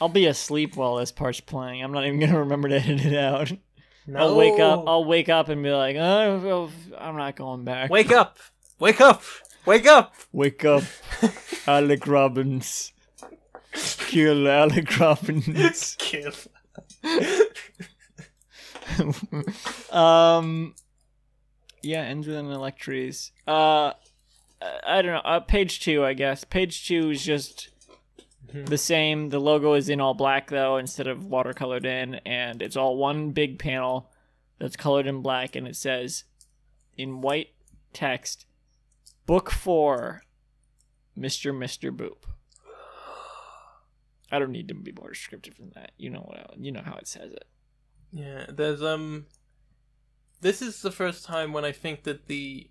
[0.00, 1.82] I'll be asleep while this part's playing.
[1.82, 3.52] I'm not even gonna remember to edit it out.
[4.06, 4.20] No.
[4.20, 4.84] I'll wake up.
[4.86, 7.90] I'll wake up and be like, oh, oh I'm not going back.
[7.90, 8.38] wake up.
[8.78, 9.22] Wake up.
[9.66, 10.14] Wake up.
[10.32, 10.84] Wake up,
[11.66, 12.92] Alec Robbins.
[13.72, 15.94] Kill Alec Robbins.
[15.98, 16.32] Kill.
[19.92, 20.74] um,
[21.82, 23.30] yeah, ends with an electries.
[23.46, 23.92] Uh,
[24.60, 25.22] I don't know.
[25.24, 26.44] Uh, page two, I guess.
[26.44, 27.70] Page two is just
[28.52, 29.28] the same.
[29.28, 33.30] The logo is in all black though, instead of watercolored in, and it's all one
[33.30, 34.10] big panel
[34.58, 36.24] that's colored in black, and it says
[36.96, 37.50] in white
[37.92, 38.46] text,
[39.26, 40.22] "Book Four,
[41.14, 42.24] Mister Mister Boop."
[44.30, 45.92] I don't need to be more descriptive than that.
[45.96, 46.38] You know what?
[46.38, 47.46] I, you know how it says it.
[48.12, 49.26] Yeah, there's um
[50.40, 52.70] this is the first time when I think that the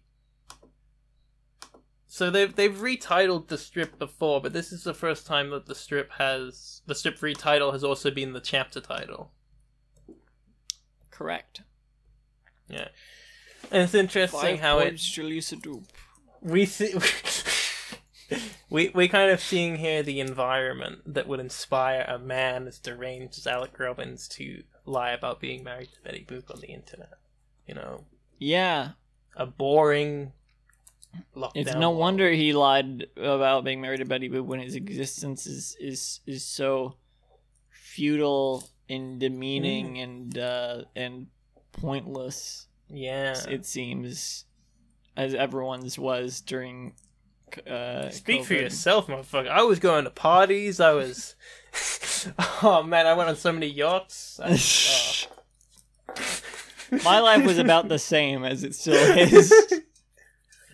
[2.08, 5.76] so they've they've retitled the strip before, but this is the first time that the
[5.76, 9.32] strip has the strip retitle has also been the chapter title.
[11.12, 11.62] Correct.
[12.70, 12.88] Yeah.
[13.72, 15.86] And it's interesting how it points to Lisa Doop.
[16.42, 16.94] we see
[18.70, 23.38] we we kind of seeing here the environment that would inspire a man as deranged
[23.38, 27.14] as Alec Robbins to lie about being married to Betty Boop on the internet.
[27.68, 28.06] You know,
[28.40, 28.92] Yeah,
[29.36, 30.32] a boring
[31.36, 31.52] lockdown.
[31.56, 32.00] it's no world.
[32.00, 36.44] wonder he lied about being married to Betty Boop when his existence is is is
[36.46, 36.96] so
[37.70, 40.04] futile and demeaning Mm.
[40.04, 41.28] and uh, and
[41.74, 42.68] pointless.
[42.90, 43.36] Yeah.
[43.50, 44.46] It seems,
[45.16, 46.94] as everyone's was during.
[47.66, 48.62] Uh, Speak for COVID.
[48.62, 49.48] yourself, motherfucker.
[49.50, 50.80] I was going to parties.
[50.80, 51.36] I was.
[52.64, 54.40] oh man, I went on so many yachts.
[54.44, 54.58] I-
[56.10, 56.24] oh.
[57.04, 59.54] My life was about the same as it still is.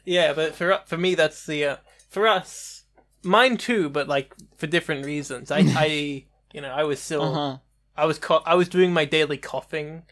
[0.06, 1.76] yeah, but for for me, that's the uh,
[2.10, 2.84] for us,
[3.24, 3.90] mine too.
[3.90, 5.50] But like for different reasons.
[5.52, 7.58] I, I you know, I was still, Uh huh.
[7.98, 10.04] I was, co- I was doing my daily coughing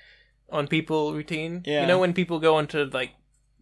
[0.50, 1.62] on people routine.
[1.66, 1.82] Yeah.
[1.82, 3.12] You know when people go onto like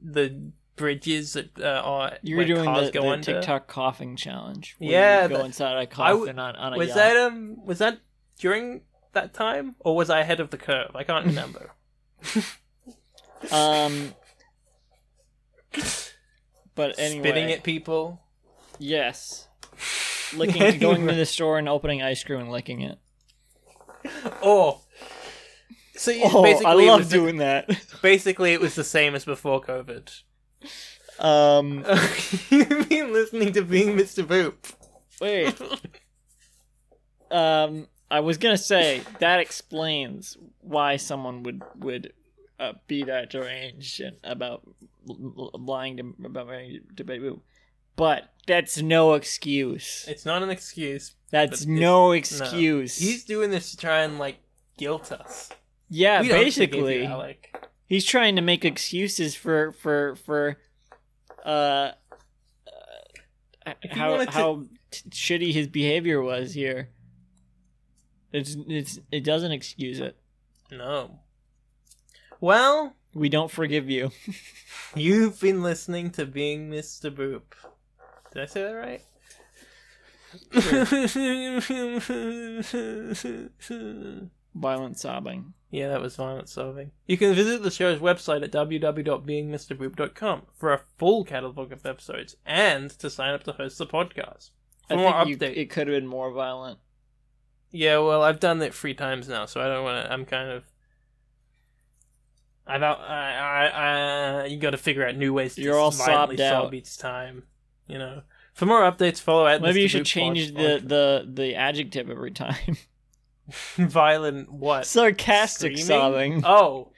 [0.01, 3.33] the bridges that uh, are You were doing cars the, go the under?
[3.33, 4.75] TikTok coughing challenge.
[4.79, 6.97] where Yeah, you go the- inside a I coffin w- on, on a was yacht.
[6.97, 7.99] that um was that
[8.39, 8.81] during
[9.13, 10.95] that time or was I ahead of the curve?
[10.95, 11.71] I can't remember.
[13.53, 14.13] Um,
[16.75, 18.21] but anyway, Spitting at people.
[18.77, 19.47] Yes,
[20.35, 22.97] licking, going to the store and opening ice cream and licking it.
[24.43, 24.81] Oh.
[25.95, 27.69] So you- Oh, basically, I love was the- doing that.
[28.01, 30.21] basically it was the same as before COVID.
[31.19, 31.85] Um,
[32.49, 34.25] you mean listening to being Mr.
[34.25, 34.55] Boop?
[35.19, 35.59] wait.
[37.31, 42.13] Um, I was gonna say that explains why someone would would
[42.59, 44.67] uh, be that deranged and about
[45.05, 47.41] lying to about marrying to Betty Boop.
[47.95, 50.05] But that's no excuse.
[50.07, 51.15] It's not an excuse.
[51.31, 52.11] That's no no.
[52.13, 52.97] excuse.
[52.97, 54.39] He's doing this to try and like
[54.77, 55.49] guilt us.
[55.89, 57.53] yeah, don't you, basically, Alec.
[57.89, 60.57] He's trying to make excuses for for for
[61.45, 61.91] uh,
[63.65, 66.89] uh how to- how t- shitty his behavior was here.
[68.31, 70.15] It's it's it doesn't excuse it.
[70.71, 71.19] No.
[72.39, 74.11] Well, We don't forgive you.
[74.95, 77.09] you've been listening to Being Mr.
[77.09, 77.41] Boop.
[78.31, 79.01] Did I say that right?
[84.59, 85.53] Violent sobbing.
[85.71, 86.91] yeah, that was violent solving.
[87.07, 92.89] You can visit the show's website at www.beingmrboop.com for a full catalogue of episodes and
[92.99, 94.49] to sign up to host the podcast.
[94.87, 95.57] For I more think you, updates.
[95.57, 96.79] it could have been more violent.
[97.71, 100.11] Yeah, well, I've done it three times now, so I don't want to.
[100.11, 100.63] I'm kind of.
[102.65, 102.99] I've out.
[102.99, 106.41] I, I, I, you got to figure out new ways to You're all violently sobbed
[106.41, 106.63] out.
[106.65, 107.43] sob each time.
[107.87, 108.21] You know.
[108.53, 112.75] For more updates, follow at Maybe you should change the, the the adjective every time.
[113.77, 114.85] violent what?
[114.85, 115.85] Sarcastic Screaming?
[115.85, 116.45] sobbing.
[116.45, 116.91] Oh,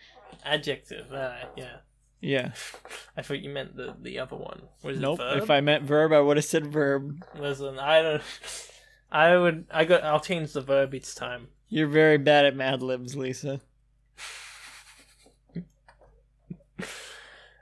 [0.46, 1.12] adjective.
[1.12, 1.78] Uh, yeah,
[2.20, 2.52] Yeah.
[3.18, 4.64] I thought you meant the the other one.
[4.84, 5.20] Was Nope.
[5.20, 5.44] it verb?
[5.44, 7.24] If I meant verb, I would have said verb.
[7.38, 8.22] Listen, I don't.
[9.12, 9.66] I would.
[9.72, 10.04] I got.
[10.04, 11.48] I'll change the verb each time.
[11.68, 13.62] You're very bad at Mad Libs, Lisa.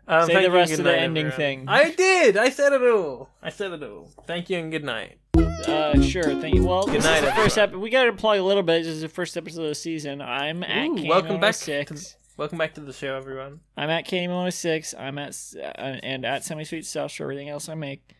[0.08, 1.38] Um, Say the rest of the night, ending everyone.
[1.38, 1.70] thing.
[1.70, 2.36] I did.
[2.36, 3.30] I said it all.
[3.44, 4.10] I said it all.
[4.26, 5.20] Thank you and good night.
[5.46, 6.24] Uh, sure.
[6.42, 6.64] Thank you.
[6.64, 7.80] Well, this night, is the first episode.
[7.80, 8.84] We got to plug a little bit.
[8.84, 10.22] This is the first episode of the season.
[10.22, 12.16] I'm at Ooh, welcome back six.
[12.38, 13.60] Welcome back to the show, everyone.
[13.76, 15.00] I'm at K106.
[15.00, 18.16] I'm at uh, and at Semi Sweet Stuff for everything else I make.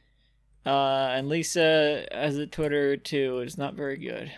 [0.66, 3.40] Uh, and Lisa has a Twitter too.
[3.40, 4.32] It's not very good.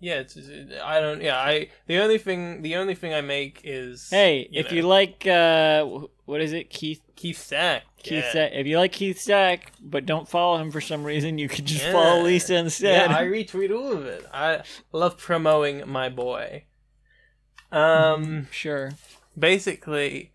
[0.00, 1.20] Yeah, it's, it's- I don't.
[1.22, 1.70] Yeah, I.
[1.86, 2.62] The only thing.
[2.62, 4.08] The only thing I make is.
[4.10, 5.84] Hey, you if know, you like, uh,
[6.24, 7.00] what is it, Keith?
[7.16, 7.82] Keith Stack.
[8.04, 8.30] Keith yeah.
[8.30, 8.52] Stack.
[8.54, 11.82] If you like Keith Stack, but don't follow him for some reason, you could just
[11.84, 11.90] Yeah.
[11.92, 13.10] follow Lisa instead.
[13.10, 13.16] Yeah.
[13.16, 14.24] I retweet all of it.
[14.32, 16.64] I love promoting my boy.
[17.72, 18.92] Um, sure.
[19.36, 20.32] basically,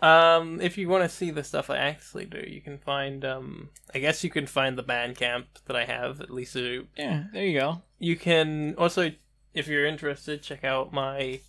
[0.00, 3.24] um, if you want to see the stuff I actually do, you can find.
[3.24, 6.56] Um, I guess you can find the Bandcamp that I have at least.
[6.56, 7.82] uh, Yeah, there you go.
[7.98, 9.10] You can also,
[9.54, 11.40] if you're interested, check out my,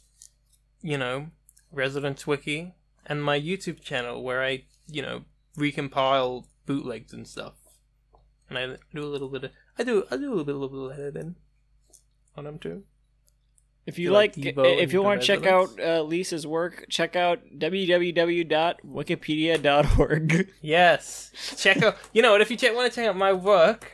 [0.81, 1.27] you know,
[1.71, 2.73] Residence Wiki
[3.05, 5.25] and my YouTube channel where I, you know,
[5.57, 7.53] recompile bootlegs and stuff.
[8.49, 10.57] And I do a little bit of, I do, I do a little bit, a
[10.57, 11.35] little bit of editing
[12.35, 12.83] on them too.
[13.85, 17.39] If you like, like if you want to check out uh, Lisa's work, check out
[17.57, 20.49] www.wikipedia.org.
[20.61, 21.97] Yes, check out.
[22.13, 22.41] You know what?
[22.41, 23.93] If you want to check out my work,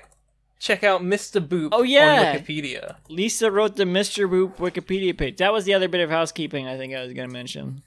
[0.60, 1.40] check out Mr.
[1.46, 1.70] Boop.
[1.72, 2.20] Oh, yeah.
[2.20, 2.98] on Wikipedia.
[3.08, 4.30] Lisa wrote the Mr.
[4.30, 5.38] Boop Wikipedia page.
[5.38, 7.84] That was the other bit of housekeeping I think I was going to mention.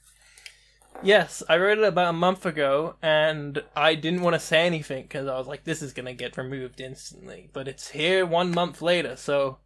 [1.03, 5.05] Yes, I wrote it about a month ago, and I didn't want to say anything
[5.05, 8.83] because I was like, "This is gonna get removed instantly." But it's here one month
[8.83, 9.59] later, so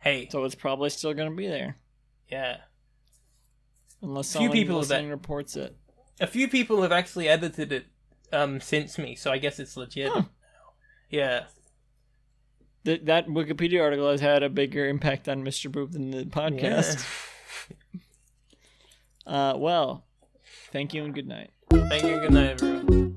[0.00, 1.76] hey, So it's probably still going to be there.
[2.30, 2.58] yeah.
[4.02, 5.76] Unless Few someone people listening that- reports it.
[6.20, 7.86] A few people have actually edited it
[8.32, 10.10] um since me, so I guess it's legit.
[10.12, 10.22] Huh.
[11.10, 11.44] Yeah,
[12.84, 15.70] Th- that Wikipedia article has had a bigger impact on Mr.
[15.70, 17.04] Boop than the podcast.
[19.26, 20.06] Uh, well,
[20.72, 21.50] thank you and good night.
[21.70, 21.86] Yeah.
[21.88, 22.12] Thank you.
[22.14, 23.16] And good night, everyone.